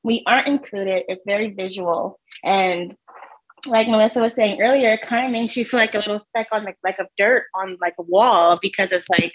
[0.04, 1.06] we aren't included.
[1.08, 2.96] It's very visual, and
[3.66, 6.48] like Melissa was saying earlier, it kind of makes you feel like a little speck
[6.52, 9.34] on like like of dirt on like a wall because it's like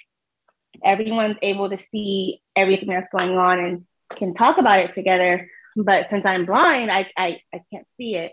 [0.85, 3.85] everyone's able to see everything that's going on and
[4.17, 5.51] can talk about it together.
[5.77, 8.33] But since I'm blind, I I, I can't see it.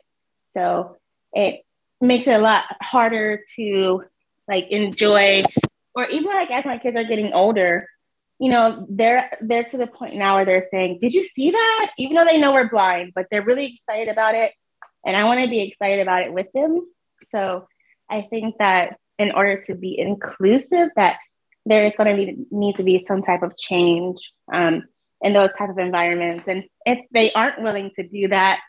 [0.54, 0.98] So
[1.34, 1.62] it
[2.02, 4.04] makes it a lot harder to
[4.48, 5.44] like enjoy
[5.96, 7.88] or even like as my kids are getting older,
[8.38, 11.92] you know, they're they're to the point now where they're saying, Did you see that?
[11.98, 14.52] Even though they know we're blind, but they're really excited about it
[15.06, 16.82] and I want to be excited about it with them.
[17.32, 17.68] So
[18.10, 21.18] I think that in order to be inclusive, that
[21.66, 24.84] there is going to need, need to be some type of change um,
[25.22, 26.46] in those type of environments.
[26.48, 28.60] And if they aren't willing to do that,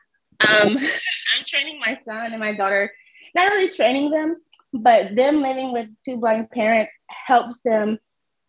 [0.40, 0.76] um,
[1.38, 2.92] I'm training my son and my daughter,
[3.34, 4.36] not really training them,
[4.72, 7.98] but them living with two blind parents helps them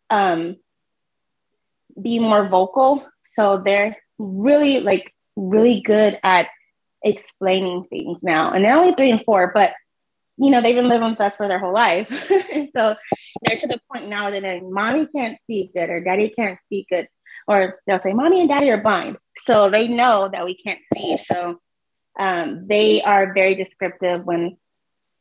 [0.10, 0.58] um,
[2.02, 3.06] be more vocal.
[3.36, 6.48] So they're really like really good at
[7.10, 8.52] explaining things now.
[8.52, 9.74] And they're only three and four, but
[10.38, 12.08] you know, they've been living with us for their whole life.
[12.76, 12.96] so
[13.44, 16.86] they're to the point now that then mommy can't see good or daddy can't see
[16.90, 17.08] good.
[17.48, 19.18] Or they'll say, mommy and daddy are blind.
[19.38, 21.18] So they know that we can't see.
[21.18, 21.60] So
[22.20, 24.58] um, they are very descriptive when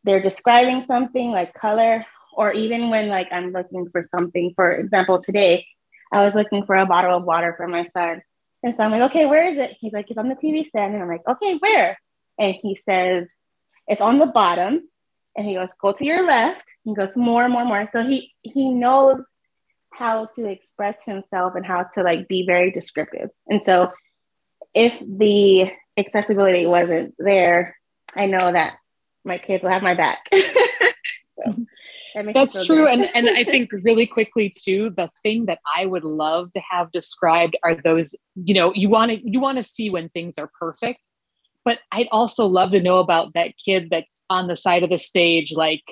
[0.05, 4.53] they're describing something like color, or even when like I'm looking for something.
[4.55, 5.67] For example, today
[6.13, 8.23] I was looking for a bottle of water for my son.
[8.67, 9.77] And so I'm like, okay, where is it?
[9.79, 10.93] He's like, it's on the TV stand.
[10.93, 11.97] And I'm like, okay, where?
[12.37, 13.29] And he says,
[13.87, 14.89] it's on the bottom
[15.37, 16.65] and he goes, go to your left.
[16.83, 17.87] He goes more and more and more.
[17.93, 19.21] So he he knows
[19.93, 23.31] how to express himself and how to like be very descriptive.
[23.47, 23.93] And so
[24.75, 27.77] if the accessibility wasn't there,
[28.17, 28.79] I know that
[29.25, 30.29] my kids will have my back.
[30.33, 31.55] so
[32.17, 32.87] that That's true.
[32.87, 36.91] And and I think really quickly too, the thing that I would love to have
[36.93, 40.51] described are those, you know, you want to you want to see when things are
[40.59, 41.01] perfect
[41.67, 45.01] but I'd also love to know about that kid that's on the side of the
[45.01, 45.83] stage, like,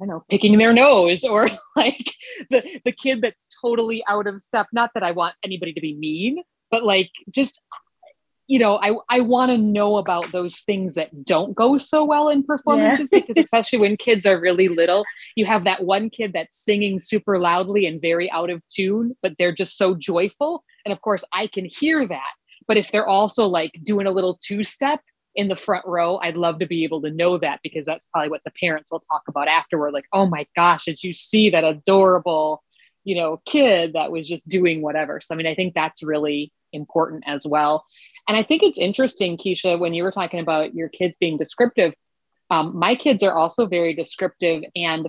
[0.00, 2.10] I don't know, picking their nose or like
[2.48, 4.66] the, the kid that's totally out of step.
[4.72, 7.60] Not that I want anybody to be mean, but like just,
[8.48, 12.28] you know, I, I want to know about those things that don't go so well
[12.28, 13.20] in performances yeah.
[13.20, 15.04] because especially when kids are really little,
[15.36, 19.34] you have that one kid that's singing super loudly and very out of tune, but
[19.38, 20.64] they're just so joyful.
[20.84, 22.32] And of course, I can hear that
[22.68, 25.00] but if they're also like doing a little two step
[25.34, 28.28] in the front row, I'd love to be able to know that because that's probably
[28.28, 29.92] what the parents will talk about afterward.
[29.92, 32.62] Like, oh my gosh, did you see that adorable,
[33.04, 35.20] you know, kid that was just doing whatever?
[35.20, 37.86] So, I mean, I think that's really important as well.
[38.28, 41.94] And I think it's interesting, Keisha, when you were talking about your kids being descriptive.
[42.50, 44.62] Um, my kids are also very descriptive.
[44.76, 45.08] And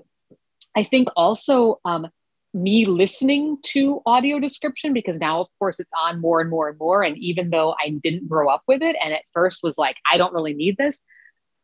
[0.75, 2.07] I think also um,
[2.53, 6.79] me listening to audio description because now of course it's on more and more and
[6.79, 9.97] more and even though i didn't grow up with it and at first was like
[10.11, 11.01] i don't really need this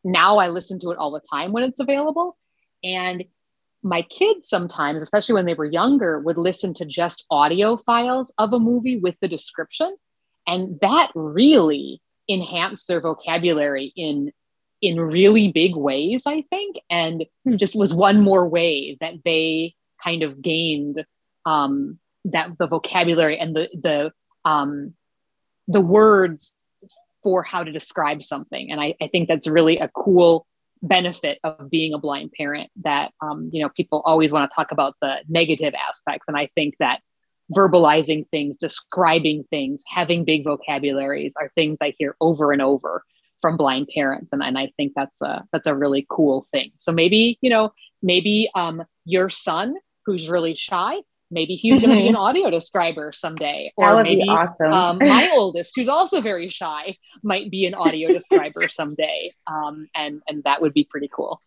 [0.04, 2.38] now i listen to it all the time when it's available
[2.84, 3.24] and
[3.82, 8.54] my kids sometimes especially when they were younger would listen to just audio files of
[8.54, 9.96] a movie with the description
[10.48, 14.32] and that really enhanced their vocabulary in
[14.82, 17.56] in really big ways i think and hmm.
[17.56, 19.74] just was one more way that they
[20.04, 21.06] kind of gained
[21.46, 24.12] um, that the vocabulary and the the
[24.50, 24.94] um,
[25.68, 26.54] the words
[27.24, 28.72] for how to describe something.
[28.72, 30.46] And I, I think that's really a cool
[30.84, 34.72] benefit of being a blind parent that um, you know people always want to talk
[34.72, 37.00] about the negative aspects and i think that
[37.52, 43.04] verbalizing things describing things having big vocabularies are things i hear over and over
[43.46, 44.32] from blind parents.
[44.34, 46.72] And, and i think that's a that's a really cool thing.
[46.78, 49.76] So maybe you know maybe um, your son
[50.06, 53.74] who's really shy maybe he's going to be an audio describer someday.
[53.76, 54.72] Or maybe awesome.
[54.72, 59.32] um, my oldest who's also very shy might be an audio describer someday.
[59.48, 61.40] Um, and and that would be pretty cool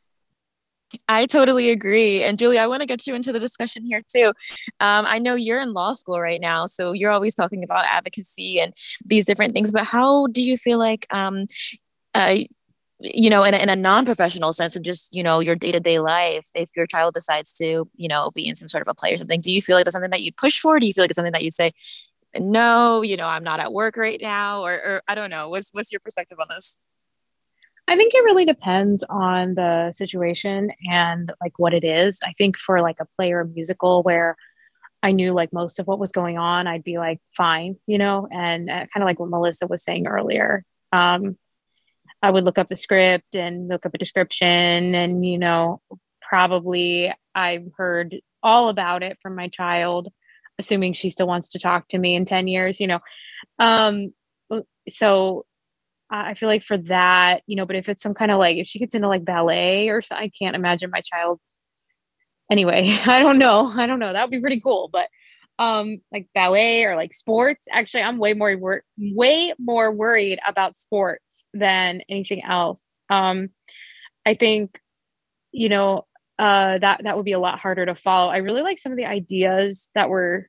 [1.09, 2.23] I totally agree.
[2.23, 4.33] And Julie, I want to get you into the discussion here too.
[4.81, 8.61] Um, I know you're in law school right now, so you're always talking about advocacy
[8.61, 8.73] and
[9.05, 11.47] these different things, but how do you feel like um,
[12.15, 12.37] uh,
[13.01, 16.49] you know in a, in a non-professional sense of just you know your day-to-day life
[16.55, 19.17] if your child decides to you know be in some sort of a play or
[19.17, 21.11] something do you feel like that's something that you push for do you feel like
[21.11, 21.73] it's something that you'd say
[22.37, 25.71] no you know i'm not at work right now or, or i don't know what's
[25.73, 26.79] what's your perspective on this
[27.89, 32.57] i think it really depends on the situation and like what it is i think
[32.57, 34.37] for like a play or a musical where
[35.01, 38.27] I knew like most of what was going on, I'd be like, fine, you know,
[38.33, 40.65] and uh, kind of like what Melissa was saying earlier.
[40.93, 41.39] Um,
[42.23, 45.81] I would look up the script and look up a description and you know
[46.21, 50.09] probably I've heard all about it from my child
[50.59, 53.01] assuming she still wants to talk to me in 10 years you know
[53.59, 54.13] um
[54.89, 55.45] so
[56.11, 58.67] I feel like for that you know but if it's some kind of like if
[58.67, 61.41] she gets into like ballet or something I can't imagine my child
[62.51, 65.09] anyway I don't know I don't know that would be pretty cool but
[65.59, 70.77] um like ballet or like sports actually i'm way more wor- way more worried about
[70.77, 72.83] sports than anything else.
[73.11, 73.51] Um
[74.25, 74.81] i think
[75.53, 76.07] you know
[76.39, 78.31] uh that that would be a lot harder to follow.
[78.31, 80.49] I really like some of the ideas that were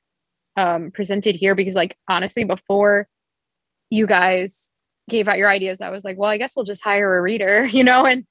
[0.56, 3.08] um presented here because like honestly before
[3.90, 4.72] you guys
[5.10, 7.66] gave out your ideas i was like well i guess we'll just hire a reader
[7.72, 8.26] you know and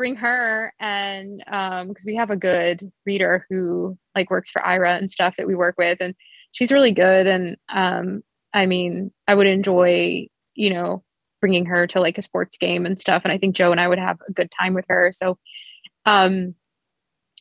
[0.00, 0.72] bring her.
[0.80, 5.36] And um because we have a good reader who like works for Ira and stuff
[5.36, 6.14] that we work with and
[6.52, 7.26] she's really good.
[7.26, 8.22] And um
[8.54, 11.04] I mean I would enjoy you know
[11.42, 13.88] bringing her to like a sports game and stuff and I think Joe and I
[13.88, 15.12] would have a good time with her.
[15.12, 15.36] So
[16.06, 16.54] um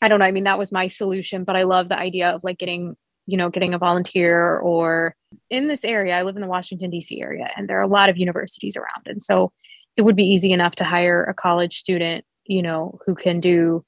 [0.02, 2.44] I don't know I mean that was my solution but I love the idea of
[2.44, 2.98] like getting
[3.30, 5.16] you know getting a volunteer or
[5.50, 8.10] in this area I live in the Washington DC area and there are a lot
[8.10, 9.52] of universities around and so
[9.98, 13.86] it would be easy enough to hire a college student you know, who can do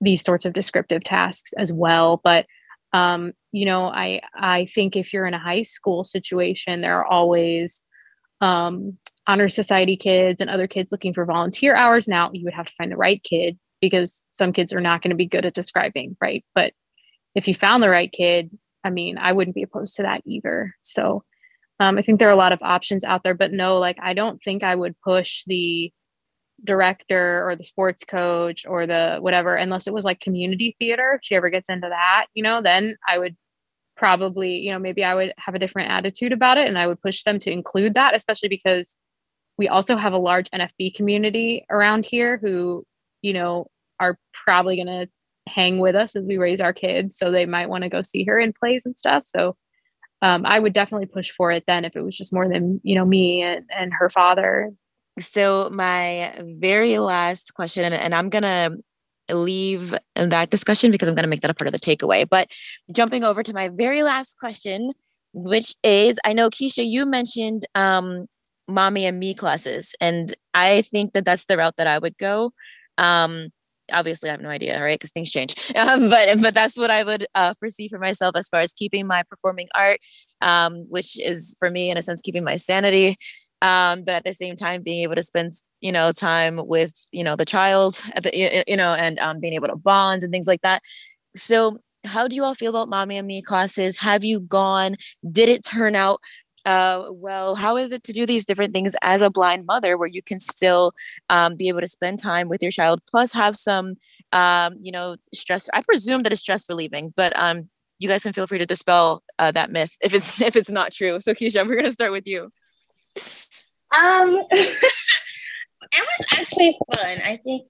[0.00, 2.20] these sorts of descriptive tasks as well.
[2.22, 2.46] But
[2.92, 7.06] um, you know, I I think if you're in a high school situation, there are
[7.06, 7.82] always
[8.40, 12.06] um, honor society kids and other kids looking for volunteer hours.
[12.06, 15.10] Now you would have to find the right kid because some kids are not going
[15.10, 16.44] to be good at describing, right?
[16.54, 16.74] But
[17.34, 18.50] if you found the right kid,
[18.84, 20.74] I mean, I wouldn't be opposed to that either.
[20.82, 21.24] So
[21.80, 24.14] um, I think there are a lot of options out there, but no, like I
[24.14, 25.92] don't think I would push the
[26.64, 31.14] director or the sports coach or the whatever unless it was like community theater.
[31.14, 33.36] If she ever gets into that, you know, then I would
[33.96, 37.00] probably, you know, maybe I would have a different attitude about it and I would
[37.00, 38.96] push them to include that, especially because
[39.58, 42.84] we also have a large NFB community around here who,
[43.22, 43.66] you know,
[44.00, 45.08] are probably going to
[45.48, 47.16] hang with us as we raise our kids.
[47.16, 49.24] So they might want to go see her in plays and stuff.
[49.26, 49.56] So
[50.22, 52.94] um, I would definitely push for it then if it was just more than, you
[52.94, 54.70] know, me and, and her father.
[55.18, 61.24] So my very last question, and, I'm going to leave that discussion because I'm going
[61.24, 62.26] to make that a part of the takeaway.
[62.28, 62.48] But
[62.94, 64.92] jumping over to my very last question,
[65.34, 68.26] which is I know Keisha, you mentioned um,
[68.68, 72.52] mommy and me classes, and I think that that's the route that I would go.
[72.96, 73.48] Um,
[73.90, 74.94] obviously, I have no idea, right?
[74.94, 75.54] Because things change.
[75.82, 79.06] Um, but but that's what I would uh, foresee for myself as far as keeping
[79.06, 79.98] my performing art,
[80.40, 83.16] um, which is for me in a sense keeping my sanity
[83.62, 87.24] um, but at the same time being able to spend you know time with you
[87.24, 90.46] know the child at the you know and um, being able to bond and things
[90.46, 90.82] like that
[91.34, 94.96] so how do you all feel about mommy and me classes have you gone
[95.30, 96.20] did it turn out
[96.64, 100.08] uh, well, how is it to do these different things as a blind mother where
[100.08, 100.92] you can still
[101.30, 103.96] um, be able to spend time with your child, plus have some,
[104.32, 105.68] um, you know, stress?
[105.72, 109.22] I presume that it's stress relieving, but um, you guys can feel free to dispel
[109.38, 111.20] uh, that myth if it's if it's not true.
[111.20, 112.52] So, Keisha, we're going to start with you.
[113.94, 114.78] Um, it
[115.92, 117.20] was actually fun.
[117.24, 117.64] I think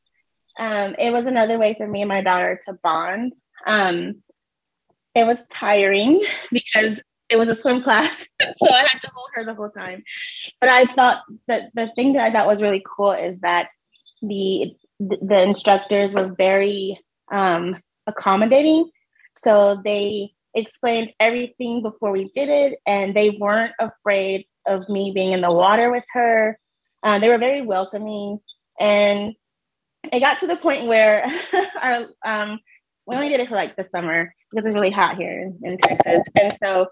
[0.59, 3.33] um, it was another way for me and my daughter to bond.
[3.67, 4.23] Um,
[5.15, 7.03] it was tiring because
[7.33, 10.05] it was a swim class, so I had to hold her the whole time.
[10.61, 13.69] But I thought that the thing that I thought was really cool is that
[14.21, 17.01] the the instructors were very
[17.33, 17.77] um,
[18.07, 18.91] accommodating.
[19.43, 25.33] So they explained everything before we did it, and they weren't afraid of me being
[25.33, 26.59] in the water with her.
[27.03, 28.39] Uh, they were very welcoming,
[28.79, 29.35] and
[30.13, 31.27] it got to the point where
[31.83, 32.61] our um,
[33.07, 35.79] we only did it for like the summer because it's really hot here in, in
[35.79, 36.87] Texas, and so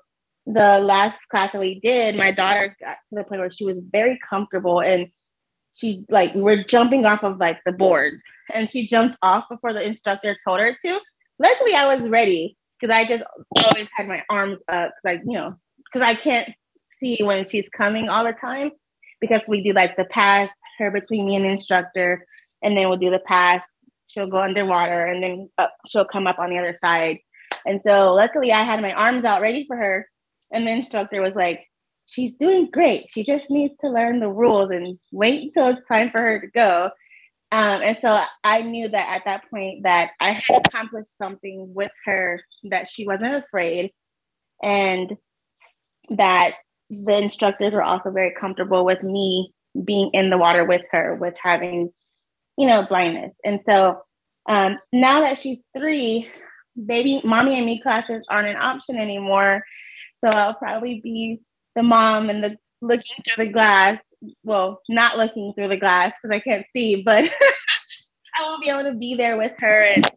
[0.47, 3.79] the last class that we did, my daughter got to the point where she was
[3.93, 5.09] very comfortable and
[5.73, 8.21] she like we were jumping off of like the boards
[8.53, 11.01] and she jumped off before the instructor told her to.
[11.39, 13.23] Luckily, I was ready because I just
[13.65, 16.49] always had my arms up, like you know, because I can't
[16.99, 18.73] see when she's coming all the time
[19.21, 22.27] because we do like the pass her between me and the instructor,
[22.63, 23.67] and then we'll do the pass.
[24.09, 27.19] She'll go underwater and then up, she'll come up on the other side.
[27.65, 30.09] And so luckily I had my arms out ready for her.
[30.53, 31.67] And the instructor was like,
[32.07, 33.07] she's doing great.
[33.11, 36.47] She just needs to learn the rules and wait until it's time for her to
[36.49, 36.91] go.
[37.53, 41.91] Um, and so I knew that at that point that I had accomplished something with
[42.05, 42.41] her
[42.71, 43.91] that she wasn't afraid
[44.63, 45.17] and
[46.11, 46.55] that
[46.91, 49.53] the instructors were also very comfortable with me
[49.85, 51.93] being in the water with her with having
[52.59, 54.01] you know blindness and so
[54.49, 56.29] um, now that she's three
[56.87, 59.63] baby mommy and me classes aren't an option anymore
[60.25, 61.41] so i'll probably be
[61.77, 64.01] the mom and the looking through the glass
[64.43, 67.25] well not looking through the glass because i can't see but
[68.39, 70.11] i will be able to be there with her and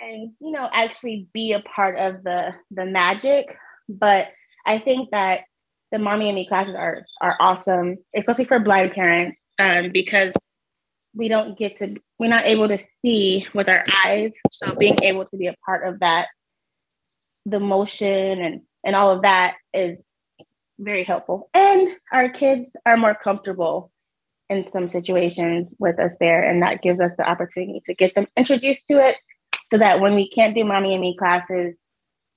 [0.00, 3.46] and you know actually be a part of the the magic
[3.88, 4.28] but
[4.66, 5.40] i think that
[5.92, 10.32] the mommy and me classes are are awesome, especially for blind parents, um, because
[11.14, 14.32] we don't get to we're not able to see with our eyes.
[14.50, 16.28] So being able to be a part of that,
[17.44, 19.98] the motion and and all of that is
[20.78, 21.48] very helpful.
[21.54, 23.90] And our kids are more comfortable
[24.50, 28.26] in some situations with us there, and that gives us the opportunity to get them
[28.36, 29.16] introduced to it,
[29.70, 31.74] so that when we can't do mommy and me classes,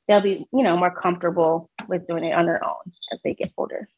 [0.08, 3.52] they'll be, you know, more comfortable with doing it on their own as they get
[3.58, 3.90] older.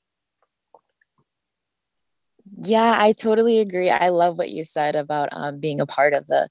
[2.61, 3.89] Yeah, I totally agree.
[3.89, 6.47] I love what you said about um, being a part of the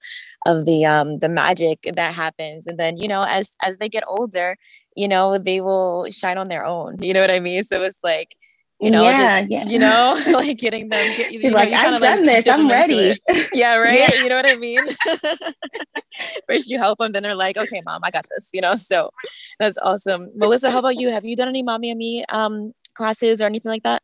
[0.47, 4.05] of the um, the magic that happens, and then you know, as as they get
[4.07, 4.57] older,
[4.95, 7.03] you know, they will shine on their own.
[7.03, 7.65] You know what I mean?
[7.65, 8.37] So it's like
[8.79, 9.65] you know, yeah, just, yeah.
[9.67, 13.21] you know, like getting them, get, you, like, know, I've done like this, I'm ready.
[13.53, 13.99] Yeah, right.
[13.99, 14.23] Yeah.
[14.23, 14.85] You know what I mean?
[16.47, 18.75] First you help them, then they're like, okay, mom, I got this, you know?
[18.75, 19.11] So
[19.59, 20.31] that's awesome.
[20.35, 21.11] Melissa, how about you?
[21.11, 24.03] Have you done any mommy and me um, classes or anything like that?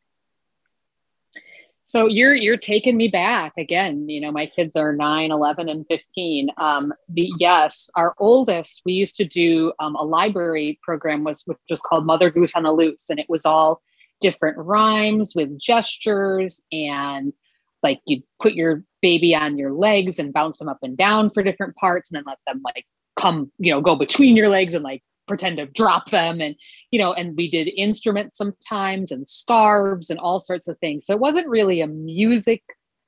[1.92, 4.08] So you're you're taking me back again.
[4.08, 6.48] You know, my kids are 9, 11, and 15.
[6.56, 11.58] Um, the yes, our oldest, we used to do um, a library program was which
[11.68, 13.82] was called Mother Goose on the Loose, and it was all
[14.22, 17.34] different rhymes with gestures and
[17.82, 21.42] like you put your baby on your legs and bounce them up and down for
[21.42, 22.86] different parts and then let them like
[23.16, 26.40] come you know go between your legs and like pretend to drop them.
[26.40, 26.54] And
[26.90, 31.06] you know and we did instruments sometimes and scarves and all sorts of things.
[31.06, 32.62] So it wasn't really a music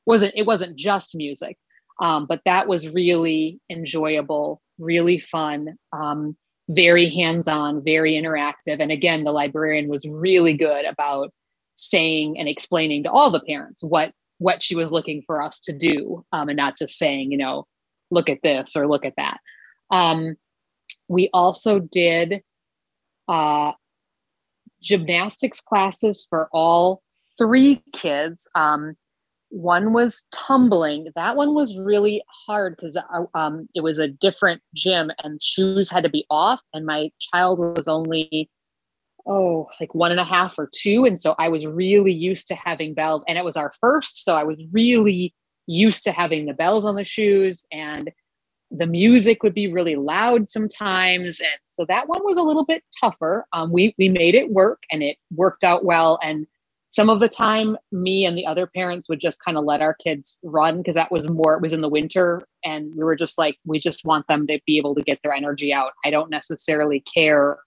[0.07, 1.57] wasn't it wasn't just music.
[2.01, 6.37] Um, but that was really enjoyable really fun um,
[6.69, 8.81] very hands-on very interactive.
[8.81, 11.33] And again the librarian was really good about
[11.77, 15.73] saying and explaining to all the parents what what she was looking for us to
[15.73, 17.67] do um, and not just saying you know
[18.11, 19.39] look at this or look at that.
[19.91, 20.37] Um,
[21.09, 22.43] we also did
[23.29, 23.73] uh,
[24.83, 27.03] gymnastics classes for all
[27.39, 28.49] three kids.
[28.55, 28.97] Um,
[29.51, 31.09] one was tumbling.
[31.15, 35.91] That one was really hard because uh, um, it was a different gym and shoes
[35.91, 36.61] had to be off.
[36.73, 38.51] And my child was only,
[39.27, 41.05] oh, like one and a half or two.
[41.05, 43.23] And so I was really used to having bells.
[43.29, 44.25] And it was our first.
[44.25, 45.35] So I was really
[45.67, 47.63] used to having the bells on the shoes.
[47.71, 48.11] And
[48.77, 51.41] the music would be really loud sometimes.
[51.41, 53.47] And so that one was a little bit tougher.
[53.53, 56.19] Um, we we made it work and it worked out well.
[56.23, 56.47] And
[56.91, 59.95] some of the time me and the other parents would just kind of let our
[59.95, 62.43] kids run because that was more it was in the winter.
[62.65, 65.33] And we were just like we just want them to be able to get their
[65.33, 65.93] energy out.
[66.05, 67.59] I don't necessarily care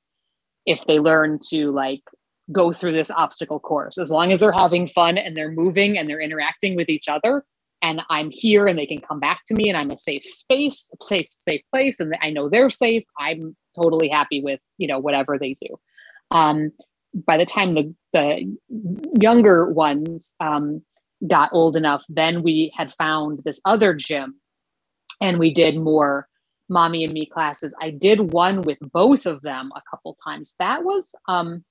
[0.66, 2.02] if they learn to like
[2.52, 3.98] go through this obstacle course.
[3.98, 7.44] As long as they're having fun and they're moving and they're interacting with each other
[7.82, 10.92] and I'm here and they can come back to me and I'm a safe space,
[11.04, 12.00] safe, safe place.
[12.00, 13.04] And I know they're safe.
[13.18, 15.80] I'm totally happy with, you know, whatever they do.
[16.32, 16.72] Um,
[17.14, 18.58] by the time the, the
[19.20, 20.82] younger ones um,
[21.26, 24.36] got old enough, then we had found this other gym
[25.22, 26.28] and we did more
[26.70, 27.74] mommy and me classes.
[27.82, 30.56] I did one with both of them a couple times.
[30.60, 31.64] That was, um,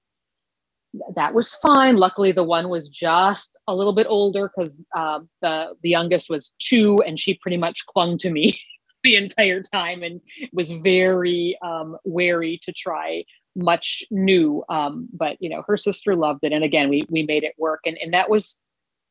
[1.14, 1.96] that was fine.
[1.96, 6.54] Luckily, the one was just a little bit older because uh, the the youngest was
[6.58, 8.58] two, and she pretty much clung to me
[9.04, 10.20] the entire time and
[10.52, 13.24] was very um, wary to try
[13.54, 14.64] much new.
[14.68, 17.80] Um, but you know, her sister loved it, and again, we we made it work,
[17.86, 18.58] and and that was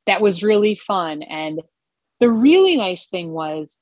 [0.08, 1.24] that was really fun.
[1.24, 1.62] And
[2.20, 3.78] the really nice thing was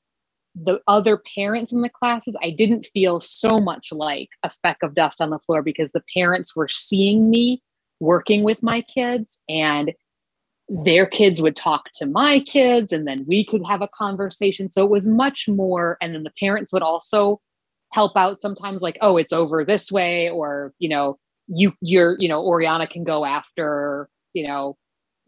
[0.54, 4.94] the other parents in the classes, I didn't feel so much like a speck of
[4.94, 7.60] dust on the floor because the parents were seeing me
[8.04, 9.92] working with my kids and
[10.68, 14.70] their kids would talk to my kids and then we could have a conversation.
[14.70, 17.40] So it was much more and then the parents would also
[17.92, 22.26] help out sometimes like oh it's over this way or you know you you're you
[22.26, 24.76] know oriana can go after you know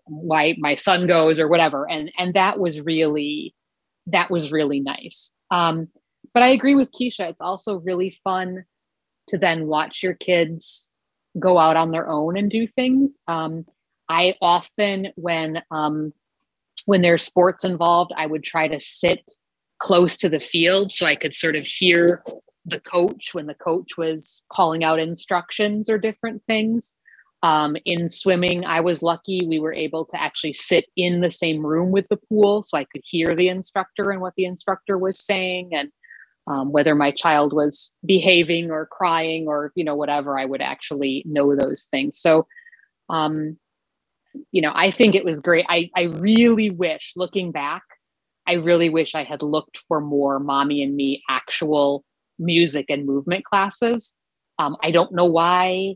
[0.09, 1.89] my my son goes or whatever.
[1.91, 3.55] And and that was really
[4.07, 5.33] that was really nice.
[5.51, 5.89] Um
[6.35, 7.31] but i agree with keisha.
[7.31, 8.65] It's also really fun
[9.29, 10.91] to then watch your kids
[11.39, 13.19] go out on their own and do things.
[13.29, 13.67] Um,
[14.09, 16.13] I often, when um,
[16.85, 19.21] when there's sports involved, I would try to sit
[19.79, 22.23] close to the field so I could sort of hear
[22.65, 26.95] the coach when the coach was calling out instructions or different things.
[27.43, 31.65] Um, in swimming, I was lucky we were able to actually sit in the same
[31.65, 35.25] room with the pool so I could hear the instructor and what the instructor was
[35.25, 35.71] saying.
[35.73, 35.91] And
[36.47, 41.23] um, whether my child was behaving or crying or you know whatever i would actually
[41.27, 42.19] know those things.
[42.19, 42.47] So
[43.09, 43.57] um,
[44.53, 45.67] you know i think it was great.
[45.69, 47.83] I i really wish looking back
[48.47, 52.05] i really wish i had looked for more mommy and me actual
[52.39, 54.15] music and movement classes.
[54.59, 55.95] Um, i don't know why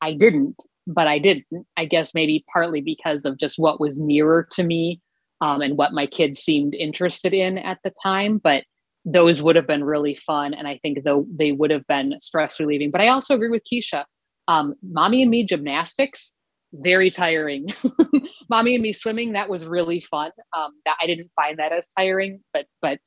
[0.00, 1.46] i didn't but i didn't.
[1.76, 5.00] I guess maybe partly because of just what was nearer to me
[5.40, 8.64] um, and what my kids seemed interested in at the time but
[9.04, 10.54] those would have been really fun.
[10.54, 12.90] And I think though they would have been stress relieving.
[12.90, 14.04] But I also agree with Keisha.
[14.48, 16.32] Um, mommy and me gymnastics,
[16.72, 17.68] very tiring.
[18.50, 20.30] mommy and me swimming, that was really fun.
[20.56, 22.98] Um, that I didn't find that as tiring, but but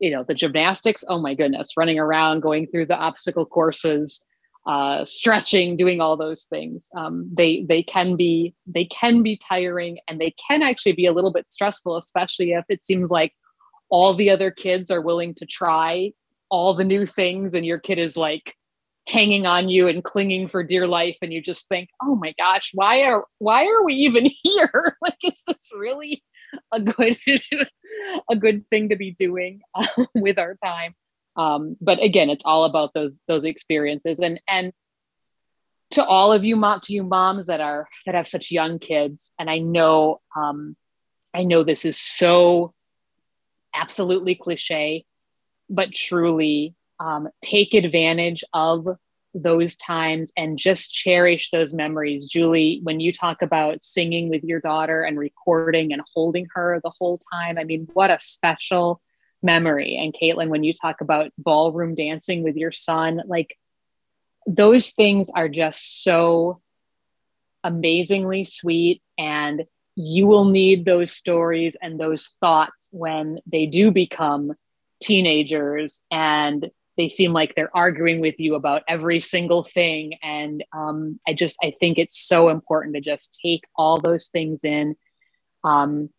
[0.00, 4.20] you know, the gymnastics, oh my goodness, running around, going through the obstacle courses,
[4.66, 6.88] uh, stretching, doing all those things.
[6.96, 11.12] Um, they they can be they can be tiring and they can actually be a
[11.12, 13.32] little bit stressful, especially if it seems like
[13.94, 16.10] all the other kids are willing to try
[16.48, 18.56] all the new things and your kid is like
[19.06, 22.72] hanging on you and clinging for dear life and you just think oh my gosh
[22.74, 24.96] why are why are we even here?
[25.00, 26.24] Like is this really
[26.72, 27.16] a good
[28.30, 30.96] a good thing to be doing uh, with our time?
[31.36, 34.18] Um, but again it's all about those those experiences.
[34.18, 34.72] And and
[35.92, 39.30] to all of you mom to you moms that are that have such young kids
[39.38, 40.74] and i know um,
[41.34, 42.72] I know this is so
[43.74, 45.04] absolutely cliche,
[45.68, 48.86] but truly um, take advantage of
[49.34, 52.26] those times and just cherish those memories.
[52.26, 56.92] Julie, when you talk about singing with your daughter and recording and holding her the
[56.98, 59.00] whole time, I mean, what a special
[59.42, 59.96] memory.
[59.96, 63.58] And Caitlin, when you talk about ballroom dancing with your son, like
[64.46, 66.60] those things are just so
[67.64, 69.64] amazingly sweet and
[69.96, 74.52] you will need those stories and those thoughts when they do become
[75.02, 80.14] teenagers and they seem like they're arguing with you about every single thing.
[80.22, 84.64] And um, i just i think it's so important to just take all those things
[84.64, 84.96] in.
[85.62, 86.10] Um,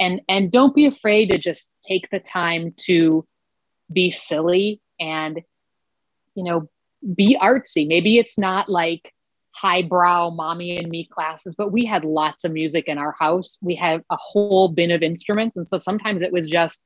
[0.00, 3.26] and and don't be afraid to just take the time to
[3.92, 5.40] be silly and
[6.34, 6.68] you know
[7.14, 7.86] be artsy.
[7.86, 9.13] Maybe it's not like
[9.54, 13.58] highbrow mommy and me classes, but we had lots of music in our house.
[13.62, 15.56] We had a whole bin of instruments.
[15.56, 16.82] And so sometimes it was just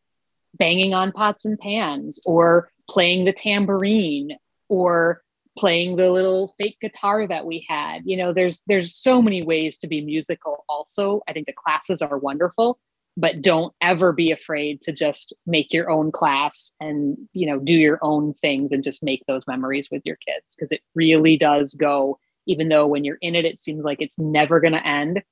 [0.58, 4.36] banging on pots and pans or playing the tambourine
[4.68, 5.22] or
[5.56, 8.02] playing the little fake guitar that we had.
[8.04, 11.22] You know, there's there's so many ways to be musical also.
[11.26, 12.78] I think the classes are wonderful,
[13.16, 17.72] but don't ever be afraid to just make your own class and, you know, do
[17.72, 21.74] your own things and just make those memories with your kids because it really does
[21.74, 22.18] go
[22.48, 25.22] even though when you're in it, it seems like it's never going to end.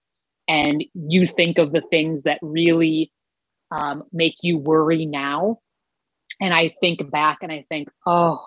[0.46, 3.10] And you think of the things that really
[3.72, 5.58] um, make you worry now.
[6.40, 8.44] And I think back and I think, oh,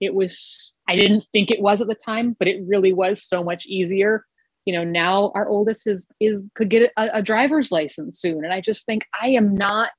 [0.00, 3.44] it was, I didn't think it was at the time, but it really was so
[3.44, 4.24] much easier.
[4.64, 8.44] You know, now our oldest is, is, could get a, a driver's license soon.
[8.44, 9.90] And I just think I am not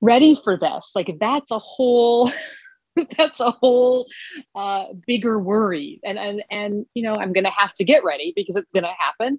[0.00, 0.92] ready for this.
[0.94, 2.30] Like, that's a whole
[3.16, 4.06] that's a whole
[4.54, 8.56] uh, bigger worry and and and you know i'm gonna have to get ready because
[8.56, 9.38] it's gonna happen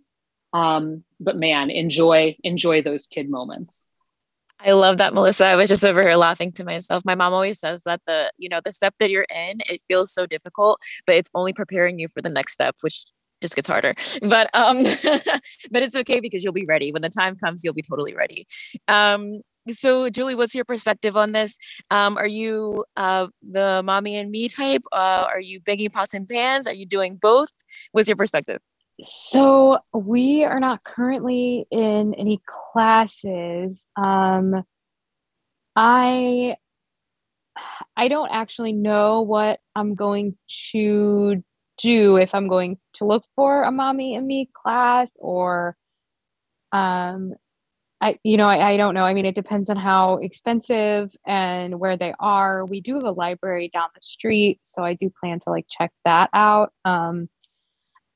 [0.53, 3.87] um, but man enjoy enjoy those kid moments
[4.65, 5.45] I love that, Melissa.
[5.45, 7.03] I was just over here laughing to myself.
[7.03, 10.13] My mom always says that the, you know, the step that you're in, it feels
[10.13, 13.03] so difficult, but it's only preparing you for the next step, which
[13.41, 13.93] just gets harder.
[14.21, 14.83] But um,
[15.71, 17.63] but it's okay because you'll be ready when the time comes.
[17.63, 18.47] You'll be totally ready.
[18.87, 19.41] Um,
[19.71, 21.57] so julie what's your perspective on this?
[21.89, 24.83] Um, are you uh, the mommy and me type?
[24.91, 26.67] Uh, are you banging pots and pans?
[26.67, 27.49] Are you doing both?
[27.91, 28.59] What's your perspective?
[29.01, 33.87] So we are not currently in any classes.
[33.95, 34.63] Um,
[35.75, 36.55] i
[37.97, 40.35] i don't actually know what i'm going
[40.71, 41.43] to
[41.77, 45.75] do if i'm going to look for a mommy and me class or
[46.71, 47.33] um
[48.03, 49.05] I, you know, I, I, don't know.
[49.05, 52.65] I mean, it depends on how expensive and where they are.
[52.65, 55.93] We do have a library down the street, so I do plan to like check
[56.03, 56.73] that out.
[56.83, 57.29] Um,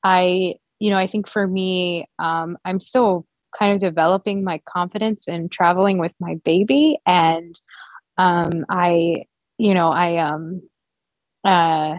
[0.04, 3.26] I, you know, I think for me, um, I'm still
[3.58, 7.58] kind of developing my confidence in traveling with my baby, and
[8.18, 9.24] um, I,
[9.56, 10.68] you know, I, um,
[11.44, 11.96] uh,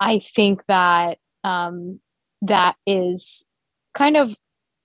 [0.00, 2.00] I think that um,
[2.40, 3.44] that is
[3.92, 4.34] kind of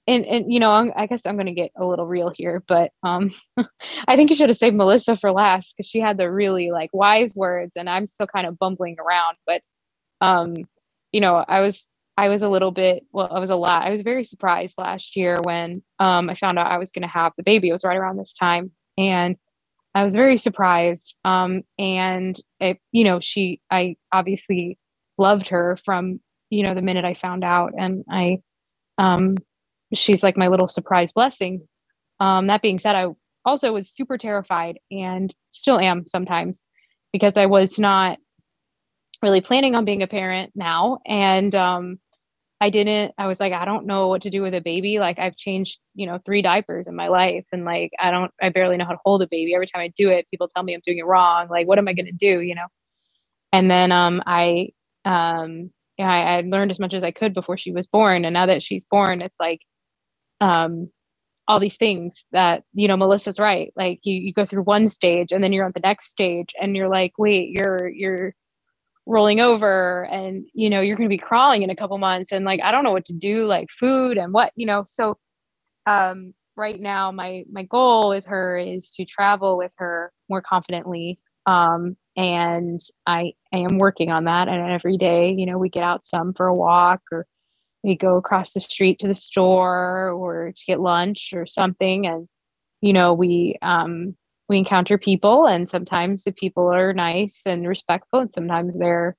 [0.08, 2.92] and and you know i guess i'm going to get a little real here but
[3.04, 3.32] um
[4.08, 6.90] i think you should have saved melissa for last because she had the really like
[6.94, 9.62] wise words and i'm still kind of bumbling around but
[10.22, 10.56] um
[11.12, 13.90] you know i was i was a little bit well i was a lot i
[13.90, 17.34] was very surprised last year when um i found out i was going to have
[17.38, 17.70] the baby.
[17.70, 19.36] It was right around this time and
[19.94, 24.78] i was very surprised um and it you know she i obviously
[25.18, 26.20] loved her from
[26.50, 28.38] you know the minute i found out and i
[28.98, 29.36] um
[29.94, 31.68] she's like my little surprise blessing.
[32.20, 33.08] Um, that being said, I
[33.46, 36.64] also was super terrified and still am sometimes
[37.14, 38.18] because I was not
[39.24, 41.00] really planning on being a parent now.
[41.06, 42.00] And um,
[42.60, 45.00] I didn't, I was like, I don't know what to do with a baby.
[45.00, 47.46] Like, I've changed, you know, three diapers in my life.
[47.52, 49.54] And like, I don't, I barely know how to hold a baby.
[49.54, 51.48] Every time I do it, people tell me I'm doing it wrong.
[51.50, 52.68] Like, what am I going to do, you know?
[53.54, 54.70] And then um, I,
[55.06, 58.26] um, yeah, I, I learned as much as I could before she was born.
[58.26, 59.62] And now that she's born, it's like,
[60.42, 60.90] um,
[61.48, 63.72] all these things that you know melissa's right.
[63.76, 66.76] Like you, you go through one stage and then you're on the next stage and
[66.76, 68.34] you're like wait you're you're
[69.08, 72.44] rolling over and you know you're going to be crawling in a couple months and
[72.44, 75.18] like i don't know what to do like food and what you know so
[75.86, 81.18] um right now my my goal with her is to travel with her more confidently
[81.46, 85.84] um and i i am working on that and every day you know we get
[85.84, 87.26] out some for a walk or
[87.88, 92.28] we go across the street to the store or to get lunch or something and
[92.82, 94.16] you know we um
[94.50, 99.16] we encounter people and sometimes the people are nice and respectful and sometimes they're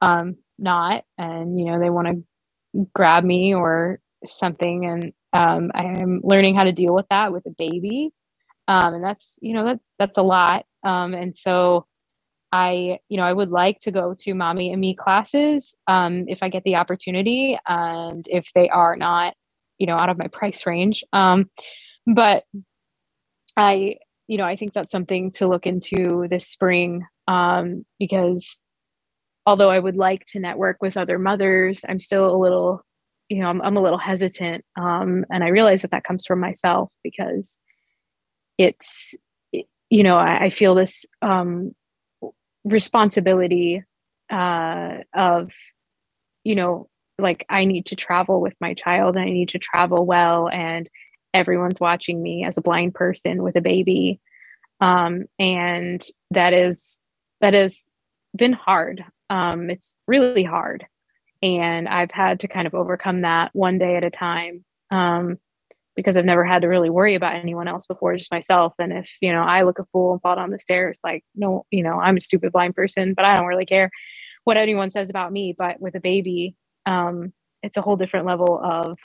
[0.00, 6.20] um not and you know they want to grab me or something and um, I'm
[6.22, 8.10] learning how to deal with that with a baby.
[8.66, 10.64] Um, and that's, you know, that's, that's a lot.
[10.84, 11.86] Um, and so
[12.52, 16.38] I, you know, I would like to go to mommy and me classes um, if
[16.42, 19.34] I get the opportunity and if they are not,
[19.78, 21.04] you know, out of my price range.
[21.12, 21.50] Um,
[22.06, 22.44] but
[23.56, 23.96] I,
[24.28, 28.62] you know, I think that's something to look into this spring um, because
[29.44, 32.82] although I would like to network with other mothers, I'm still a little,
[33.28, 34.64] you know, I'm, I'm a little hesitant.
[34.78, 37.60] Um, and I realize that that comes from myself because
[38.58, 39.14] it's,
[39.52, 41.72] you know, I, I feel this um,
[42.64, 43.84] responsibility
[44.30, 45.52] uh, of,
[46.44, 50.06] you know, like I need to travel with my child and I need to travel
[50.06, 50.88] well and
[51.34, 54.20] everyone's watching me as a blind person with a baby.
[54.80, 57.00] Um, and that is,
[57.40, 57.90] that has
[58.36, 59.04] been hard.
[59.30, 60.86] Um, it's really hard.
[61.42, 64.64] And I've had to kind of overcome that one day at a time.
[64.92, 65.38] Um,
[65.98, 68.72] because I've never had to really worry about anyone else before, just myself.
[68.78, 71.66] And if, you know, I look a fool and fall down the stairs, like, no,
[71.72, 73.90] you know, I'm a stupid blind person, but I don't really care
[74.44, 75.56] what anyone says about me.
[75.58, 76.54] But with a baby,
[76.86, 77.32] um,
[77.64, 78.96] it's a whole different level of,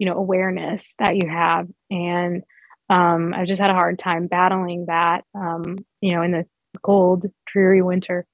[0.00, 1.68] you know, awareness that you have.
[1.88, 2.42] And
[2.90, 6.46] um, I've just had a hard time battling that, um, you know, in the
[6.82, 8.26] cold, dreary winter.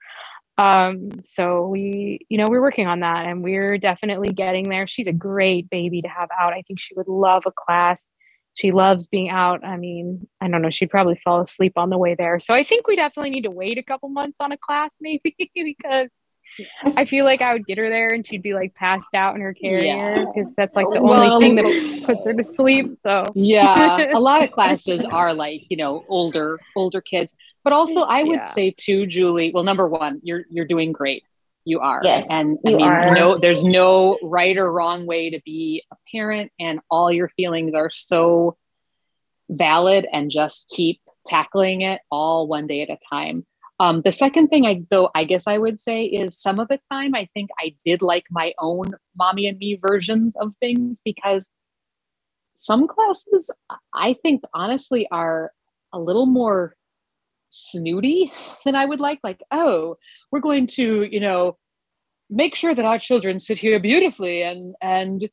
[0.56, 4.86] Um, so we, you know, we're working on that and we're definitely getting there.
[4.86, 6.52] She's a great baby to have out.
[6.52, 8.09] I think she would love a class.
[8.55, 9.64] She loves being out.
[9.64, 12.39] I mean, I don't know, she'd probably fall asleep on the way there.
[12.39, 15.35] So I think we definitely need to wait a couple months on a class maybe
[15.55, 16.09] because
[16.97, 19.40] I feel like I would get her there and she'd be like passed out in
[19.40, 20.55] her carrier because yeah.
[20.56, 22.93] that's like the well, only thing that puts her to sleep.
[23.02, 27.35] So yeah, a lot of classes are like you know older older kids.
[27.65, 28.43] But also, I would yeah.
[28.45, 29.51] say too, Julie.
[29.53, 31.24] Well, number one, you're you're doing great.
[31.65, 33.15] You are, yes, and I mean, are.
[33.15, 37.73] no, there's no right or wrong way to be a parent, and all your feelings
[37.74, 38.59] are so
[39.49, 40.07] valid.
[40.12, 43.47] And just keep tackling it all one day at a time.
[43.81, 46.78] Um, the second thing I though I guess I would say is some of the
[46.93, 51.51] time I think I did like my own mommy and me versions of things because
[52.57, 53.51] some classes
[53.93, 55.51] I think honestly are
[55.93, 56.77] a little more
[57.55, 58.32] snooty
[58.64, 59.20] than I would like.
[59.22, 59.97] Like, oh,
[60.32, 61.56] we're going to, you know,
[62.31, 65.28] make sure that our children sit here beautifully and and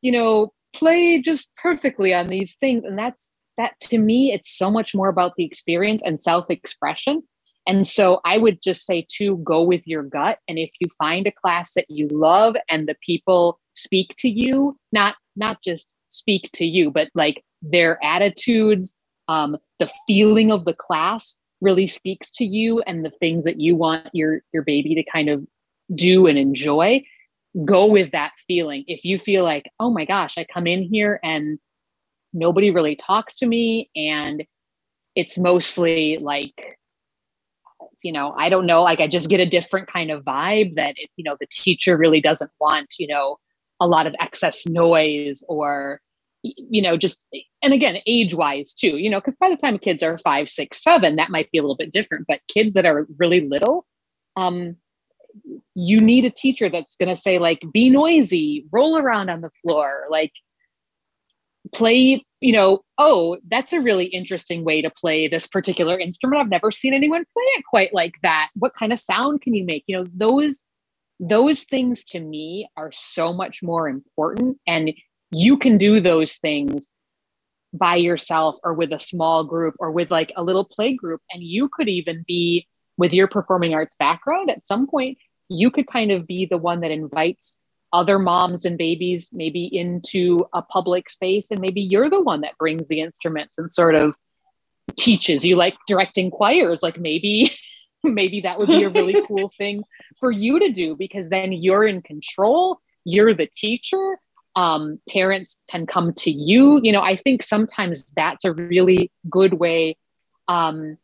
[0.00, 2.84] you know play just perfectly on these things.
[2.84, 7.22] And that's that to me, it's so much more about the experience and self-expression.
[7.66, 10.38] And so I would just say to go with your gut.
[10.46, 14.78] And if you find a class that you love and the people speak to you,
[14.92, 18.96] not not just speak to you, but like their attitudes,
[19.28, 23.76] um, the feeling of the class, really speaks to you and the things that you
[23.76, 25.44] want your your baby to kind of
[25.94, 27.02] do and enjoy
[27.64, 28.84] go with that feeling.
[28.86, 31.58] If you feel like oh my gosh i come in here and
[32.32, 34.44] nobody really talks to me and
[35.14, 36.78] it's mostly like
[38.02, 40.94] you know i don't know like i just get a different kind of vibe that
[40.98, 43.38] it, you know the teacher really doesn't want you know
[43.80, 46.00] a lot of excess noise or
[46.42, 47.26] you know, just
[47.62, 50.82] and again, age wise too, you know, because by the time kids are five, six,
[50.82, 52.26] seven, that might be a little bit different.
[52.28, 53.86] But kids that are really little,
[54.36, 54.76] um,
[55.74, 59.50] you need a teacher that's going to say like, be noisy, roll around on the
[59.62, 60.32] floor, like
[61.74, 62.24] play.
[62.40, 66.40] You know, oh, that's a really interesting way to play this particular instrument.
[66.40, 68.50] I've never seen anyone play it quite like that.
[68.54, 69.84] What kind of sound can you make?
[69.86, 70.64] You know, those
[71.18, 74.92] those things to me are so much more important and
[75.30, 76.92] you can do those things
[77.72, 81.20] by yourself or with a small group or with like a little play group.
[81.30, 82.66] And you could even be
[82.96, 84.50] with your performing arts background.
[84.50, 87.60] At some point you could kind of be the one that invites
[87.92, 91.50] other moms and babies maybe into a public space.
[91.50, 94.14] And maybe you're the one that brings the instruments and sort of
[94.98, 95.44] teaches.
[95.44, 96.82] You like directing choirs.
[96.82, 97.52] Like maybe
[98.04, 99.82] maybe that would be a really cool thing
[100.20, 102.80] for you to do because then you're in control.
[103.04, 104.18] You're the teacher
[104.56, 106.80] um, parents can come to you.
[106.82, 109.96] You know i think sometimes that's a really good way
[110.48, 110.98] um,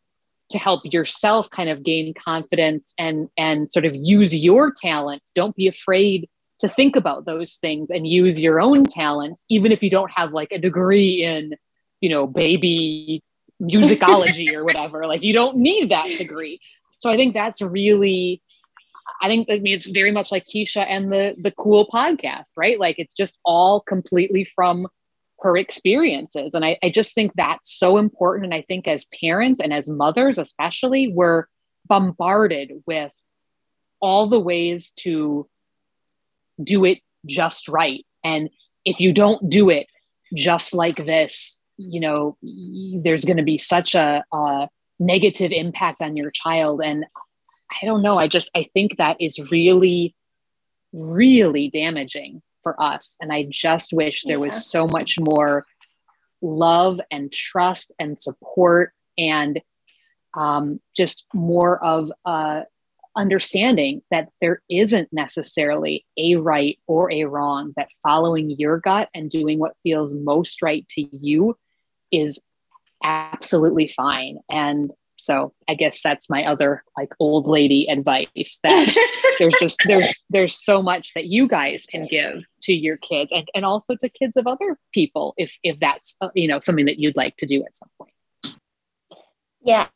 [0.53, 5.31] to help yourself kind of gain confidence and and sort of use your talents.
[5.33, 9.83] Don't be afraid to think about those things and use your own talents even if
[9.83, 11.55] you don't have like a degree in
[11.99, 13.23] you know baby
[13.61, 15.07] musicology or whatever.
[15.07, 16.59] Like you don't need that degree.
[16.97, 18.41] So i think that's really
[19.21, 22.79] I think I mean it's very much like Keisha and the the cool podcast, right?
[22.79, 24.87] Like it's just all completely from
[25.43, 26.53] her experiences.
[26.53, 28.45] And I, I just think that's so important.
[28.45, 31.45] And I think as parents and as mothers, especially, we're
[31.85, 33.11] bombarded with
[33.99, 35.47] all the ways to
[36.61, 38.05] do it just right.
[38.23, 38.49] And
[38.85, 39.87] if you don't do it
[40.33, 44.69] just like this, you know, there's going to be such a, a
[44.99, 46.81] negative impact on your child.
[46.83, 47.05] And
[47.81, 48.17] I don't know.
[48.17, 50.15] I just, I think that is really,
[50.91, 53.17] really damaging for us.
[53.19, 54.45] And I just wish there yeah.
[54.45, 55.65] was so much more
[56.41, 59.61] love and trust and support and
[60.35, 62.63] um, just more of a
[63.15, 69.29] understanding that there isn't necessarily a right or a wrong, that following your gut and
[69.29, 71.55] doing what feels most right to you
[72.11, 72.39] is
[73.03, 74.39] absolutely fine.
[74.49, 74.91] And
[75.23, 78.93] so I guess that's my other like old lady advice that
[79.39, 83.47] there's just there's there's so much that you guys can give to your kids and,
[83.55, 86.99] and also to kids of other people if if that's uh, you know something that
[86.99, 88.11] you'd like to do at some point.
[89.61, 89.87] Yeah,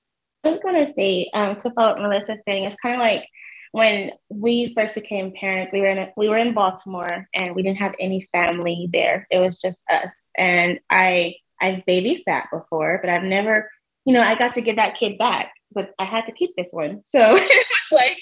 [0.45, 3.27] I was going to say um, to follow what Melissa's saying, it's kind of like
[3.73, 5.73] when we first became parents.
[5.73, 9.27] We were in a, we were in Baltimore and we didn't have any family there.
[9.29, 10.13] It was just us.
[10.37, 13.69] And I I've babysat before, but I've never,
[14.07, 16.69] you know, I got to give that kid back, but I had to keep this
[16.71, 17.01] one.
[17.03, 18.17] So it was like,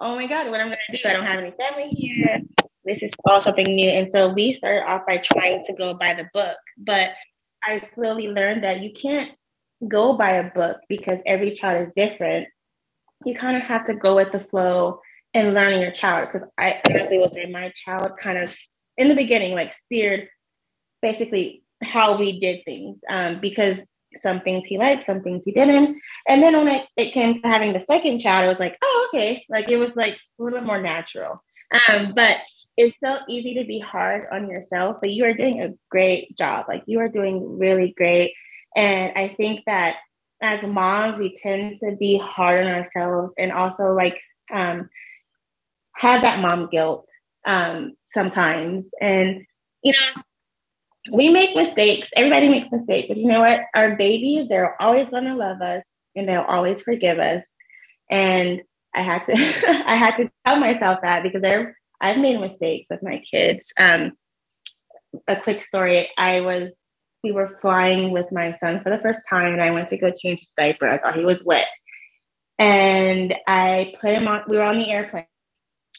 [0.00, 1.08] oh my God, what am I'm gonna do?
[1.08, 2.40] I don't have any family here.
[2.86, 3.90] This is all something new.
[3.90, 7.10] And so we started off by trying to go by the book, but
[7.62, 9.32] I slowly learned that you can't
[9.86, 12.48] go by a book because every child is different.
[13.26, 15.00] You kind of have to go with the flow
[15.34, 16.30] and learn your child.
[16.32, 18.56] Because I honestly will say my child kind of
[18.96, 20.28] in the beginning like steered
[21.02, 23.76] basically how we did things um, because
[24.22, 25.98] some things he liked, some things he didn't.
[26.28, 29.08] And then when it, it came to having the second child, it was like, oh,
[29.12, 29.44] okay.
[29.48, 31.42] Like it was like a little bit more natural.
[31.88, 32.38] Um, but
[32.76, 36.66] it's so easy to be hard on yourself, but you are doing a great job.
[36.68, 38.32] Like you are doing really great.
[38.76, 39.96] And I think that
[40.40, 44.20] as moms, we tend to be hard on ourselves and also like
[44.52, 44.88] um,
[45.96, 47.08] have that mom guilt
[47.46, 48.84] um, sometimes.
[49.00, 49.46] And,
[49.82, 50.22] you know,
[51.12, 52.08] we make mistakes.
[52.16, 53.60] Everybody makes mistakes, but you know what?
[53.74, 55.84] Our babies, they're always going to love us
[56.16, 57.42] and they'll always forgive us.
[58.10, 58.62] And
[58.94, 59.32] I had to,
[59.86, 61.42] I had to tell myself that because
[62.00, 63.72] I've made mistakes with my kids.
[63.78, 64.12] Um,
[65.28, 66.70] a quick story: I was
[67.24, 70.12] we were flying with my son for the first time and I went to go
[70.12, 70.88] change his diaper.
[70.88, 71.66] I thought he was wet.
[72.58, 75.24] And I put him on, we were on the airplane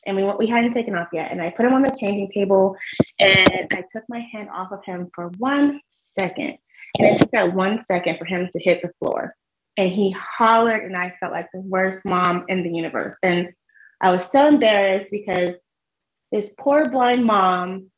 [0.06, 1.32] and we, we hadn't taken off yet.
[1.32, 2.76] And I put him on the changing table
[3.20, 5.82] and I took my hand off of him for one
[6.18, 6.58] second.
[6.98, 9.36] And it took that one second for him to hit the floor.
[9.78, 13.14] And he hollered, and I felt like the worst mom in the universe.
[13.22, 13.50] And
[14.00, 15.56] I was so embarrassed because
[16.32, 17.92] this poor blind mom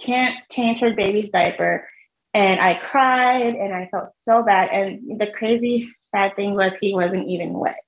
[0.00, 1.86] can't change her baby's diaper
[2.34, 4.70] and I cried and I felt so bad.
[4.70, 7.80] And the crazy sad thing was he wasn't even wet.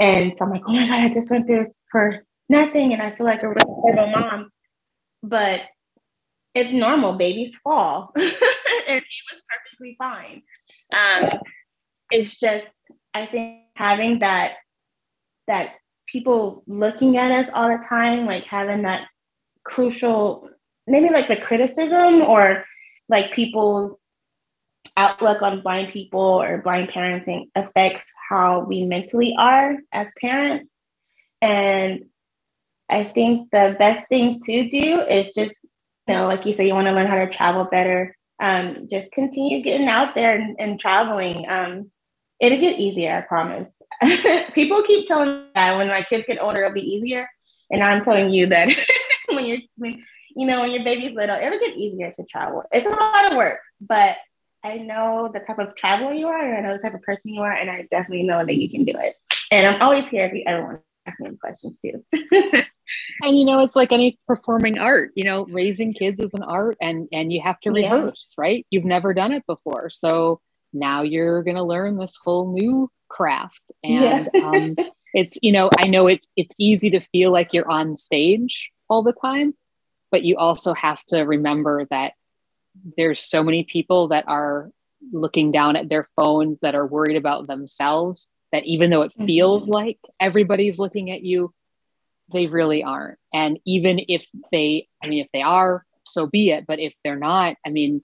[0.00, 2.92] And so I'm like, oh my God, I just went through this for nothing.
[2.92, 4.50] And I feel like a really horrible mom.
[5.22, 5.60] But
[6.54, 8.12] it's normal, babies fall.
[8.16, 10.42] and he was perfectly fine.
[10.92, 11.40] Um,
[12.10, 12.66] it's just,
[13.14, 14.52] I think having that,
[15.48, 15.70] that
[16.06, 19.08] people looking at us all the time, like having that
[19.64, 20.50] crucial,
[20.86, 22.64] maybe like the criticism or
[23.08, 23.96] like people's
[24.96, 30.70] outlook on blind people or blind parenting affects how we mentally are as parents.
[31.40, 32.04] And
[32.92, 35.52] I think the best thing to do is just,
[36.06, 38.14] you know, like you say, you want to learn how to travel better.
[38.38, 41.48] Um, just continue getting out there and, and traveling.
[41.48, 41.90] Um,
[42.38, 43.68] it'll get easier, I promise.
[44.54, 47.28] People keep telling me that when my kids get older, it'll be easier.
[47.70, 48.68] And I'm telling you that
[49.30, 50.04] when you're when,
[50.36, 52.64] you know, when your baby's little, it'll get easier to travel.
[52.72, 54.16] It's a lot of work, but
[54.62, 57.32] I know the type of traveler you are, and I know the type of person
[57.32, 59.14] you are, and I definitely know that you can do it.
[59.50, 62.62] And I'm always here if you ever want to ask me any questions too.
[63.22, 65.12] and you know, it's like any performing art.
[65.14, 68.42] You know, raising kids is an art, and and you have to rehearse, yeah.
[68.42, 68.66] right?
[68.70, 70.40] You've never done it before, so
[70.72, 74.46] now you're going to learn this whole new craft, and yeah.
[74.46, 74.76] um,
[75.14, 79.02] it's you know, I know it's it's easy to feel like you're on stage all
[79.02, 79.54] the time
[80.12, 82.12] but you also have to remember that
[82.96, 84.70] there's so many people that are
[85.10, 89.64] looking down at their phones that are worried about themselves that even though it feels
[89.64, 89.72] mm-hmm.
[89.72, 91.52] like everybody's looking at you
[92.32, 96.66] they really aren't and even if they i mean if they are so be it
[96.66, 98.02] but if they're not i mean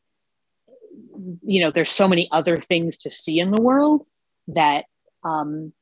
[1.43, 4.05] you know there's so many other things to see in the world
[4.49, 4.85] that
[5.25, 5.73] um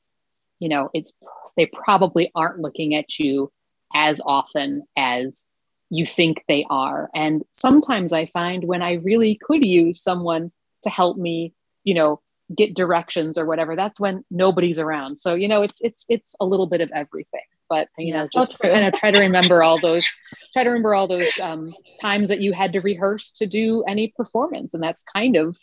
[0.58, 1.12] you know it's
[1.56, 3.50] they probably aren't looking at you
[3.94, 5.46] as often as
[5.90, 7.08] you think they are.
[7.14, 10.52] And sometimes I find when I really could use someone
[10.82, 11.52] to help me,
[11.84, 12.20] you know,
[12.54, 15.18] get directions or whatever that's when nobody's around.
[15.18, 18.58] So you know it's it's it's a little bit of everything but you know just
[18.60, 20.06] kind of try to remember all those
[20.52, 24.12] try to remember all those um, times that you had to rehearse to do any
[24.16, 24.72] performance.
[24.72, 25.56] And that's kind of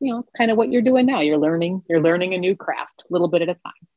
[0.00, 1.20] you know it's kind of what you're doing now.
[1.20, 3.88] You're learning you're learning a new craft a little bit at a time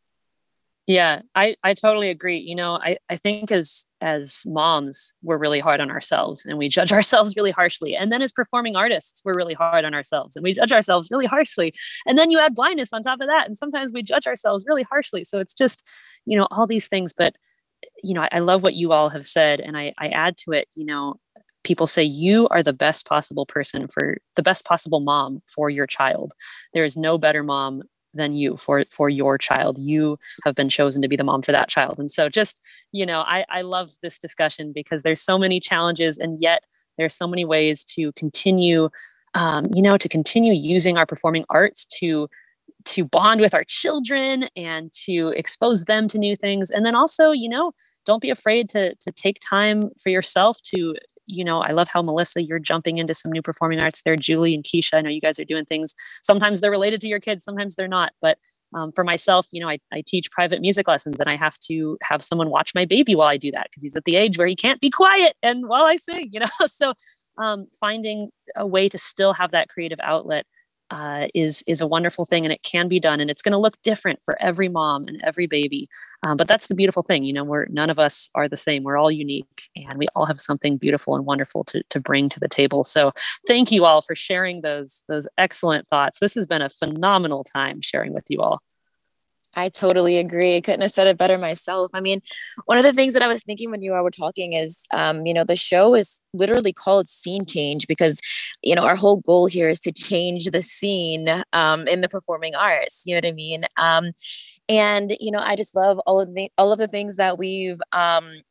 [0.91, 5.59] yeah i i totally agree you know i i think as as moms we're really
[5.59, 7.95] hard on ourselves and we judge ourselves really harshly.
[7.95, 11.27] And then as performing artists we're really hard on ourselves and we judge ourselves really
[11.27, 11.73] harshly.
[12.05, 14.83] And then you add blindness on top of that and sometimes we judge ourselves really
[14.83, 15.23] harshly.
[15.23, 15.87] So it's just
[16.25, 17.35] you know all these things but
[18.03, 20.51] you know I, I love what you all have said and i i add to
[20.51, 21.15] it you know
[21.63, 25.85] people say you are the best possible person for the best possible mom for your
[25.85, 26.33] child.
[26.73, 27.83] There is no better mom
[28.13, 29.77] than you for for your child.
[29.77, 31.99] You have been chosen to be the mom for that child.
[31.99, 32.59] And so just
[32.91, 36.63] you know i i love this discussion because there's so many challenges and yet
[36.97, 38.89] there's so many ways to continue
[39.33, 42.27] um, you know to continue using our performing arts to
[42.85, 46.71] to bond with our children and to expose them to new things.
[46.71, 47.73] And then also you know
[48.05, 50.95] don't be afraid to to take time for yourself to
[51.31, 54.15] you know, I love how Melissa, you're jumping into some new performing arts there.
[54.15, 55.95] Julie and Keisha, I know you guys are doing things.
[56.23, 58.11] Sometimes they're related to your kids, sometimes they're not.
[58.21, 58.37] But
[58.73, 61.97] um, for myself, you know, I, I teach private music lessons and I have to
[62.03, 64.47] have someone watch my baby while I do that because he's at the age where
[64.47, 66.47] he can't be quiet and while I sing, you know.
[66.67, 66.93] so
[67.37, 70.45] um, finding a way to still have that creative outlet
[70.91, 73.57] uh, is is a wonderful thing and it can be done and it's going to
[73.57, 75.89] look different for every mom and every baby.
[76.23, 78.83] Um, but that's the beautiful thing you know we're none of us are the same
[78.83, 82.39] we're all unique and we all have something beautiful and wonderful to, to bring to
[82.39, 82.83] the table.
[82.83, 83.11] So
[83.47, 86.19] thank you all for sharing those those excellent thoughts.
[86.19, 88.61] This has been a phenomenal time sharing with you all
[89.53, 90.55] I totally agree.
[90.55, 91.91] I couldn't have said it better myself.
[91.93, 92.21] I mean,
[92.65, 95.33] one of the things that I was thinking when you were talking is, um, you
[95.33, 98.19] know, the show is literally called Scene Change because,
[98.61, 102.55] you know, our whole goal here is to change the scene um, in the performing
[102.55, 103.03] arts.
[103.05, 103.65] You know what I mean?
[103.77, 104.11] Um,
[104.69, 107.79] and you know, I just love all of the all of the things that we've
[107.91, 108.41] um,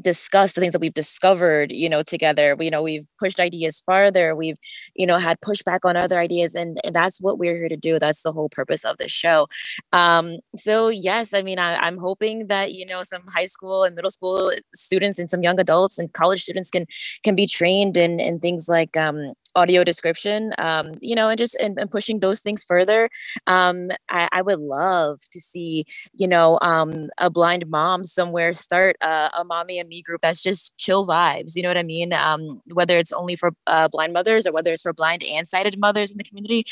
[0.00, 2.56] discussed the things that we've discovered you know together.
[2.58, 4.34] You know we've pushed ideas farther.
[4.34, 4.58] We've
[4.94, 7.98] you know had pushback on other ideas and, and that's what we're here to do.
[7.98, 9.48] That's the whole purpose of this show.
[9.92, 13.94] Um so yes i mean I, i'm hoping that you know some high school and
[13.94, 16.86] middle school students and some young adults and college students can
[17.22, 21.56] can be trained in in things like um audio description um, you know and just
[21.56, 23.08] and, and pushing those things further
[23.46, 28.96] um, I, I, would love to see you know um, a blind mom somewhere start
[29.00, 32.12] a, a, mommy and me group that's just chill vibes you know what i mean?
[32.12, 35.78] Um, whether it's only for uh, blind mothers or whether it's for blind and sighted
[35.78, 36.64] mothers in the community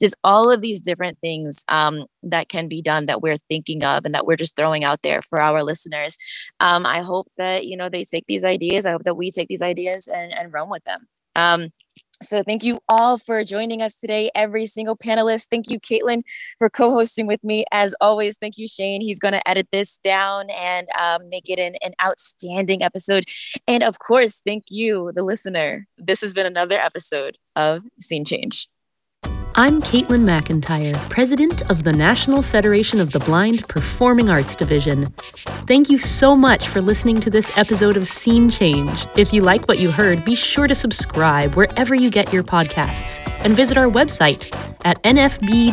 [0.00, 4.04] just all of these different things um, that can be done that we're thinking of
[4.04, 6.16] and that we're just throwing out there for our listeners.
[6.60, 9.48] Um, i hope that you know they take these ideas i hope that we take
[9.48, 11.06] these ideas and, and run with them.
[11.34, 11.72] Um,
[12.22, 15.48] so thank you all for joining us today, every single panelist.
[15.48, 16.22] Thank you, Caitlin,
[16.58, 17.64] for co-hosting with me.
[17.72, 19.00] As always, thank you, Shane.
[19.00, 23.24] He's going to edit this down and um, make it an, an outstanding episode.
[23.68, 25.86] And of course, thank you, the listener.
[25.98, 28.68] This has been another episode of Scene Change.
[29.54, 35.12] I'm Caitlin McIntyre, President of the National Federation of the Blind Performing Arts Division.
[35.68, 38.90] Thank you so much for listening to this episode of Scene Change.
[39.14, 43.20] If you like what you heard, be sure to subscribe wherever you get your podcasts
[43.44, 44.50] and visit our website
[44.86, 45.72] at nfb-pad.org.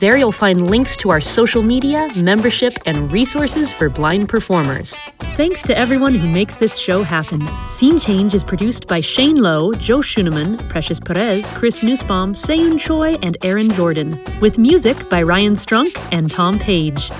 [0.00, 4.94] There you'll find links to our social media, membership, and resources for blind performers.
[5.34, 7.48] Thanks to everyone who makes this show happen.
[7.66, 13.14] Scene Change is produced by Shane Lowe, Joe Schuneman, Precious Perez, Chris Nussbaum, Seyun Choi,
[13.24, 17.10] and Aaron Jordan, with music by Ryan Strunk and Tom Page.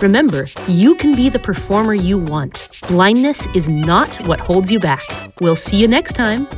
[0.00, 2.80] Remember, you can be the performer you want.
[2.88, 5.02] Blindness is not what holds you back.
[5.42, 6.48] We'll see you next time.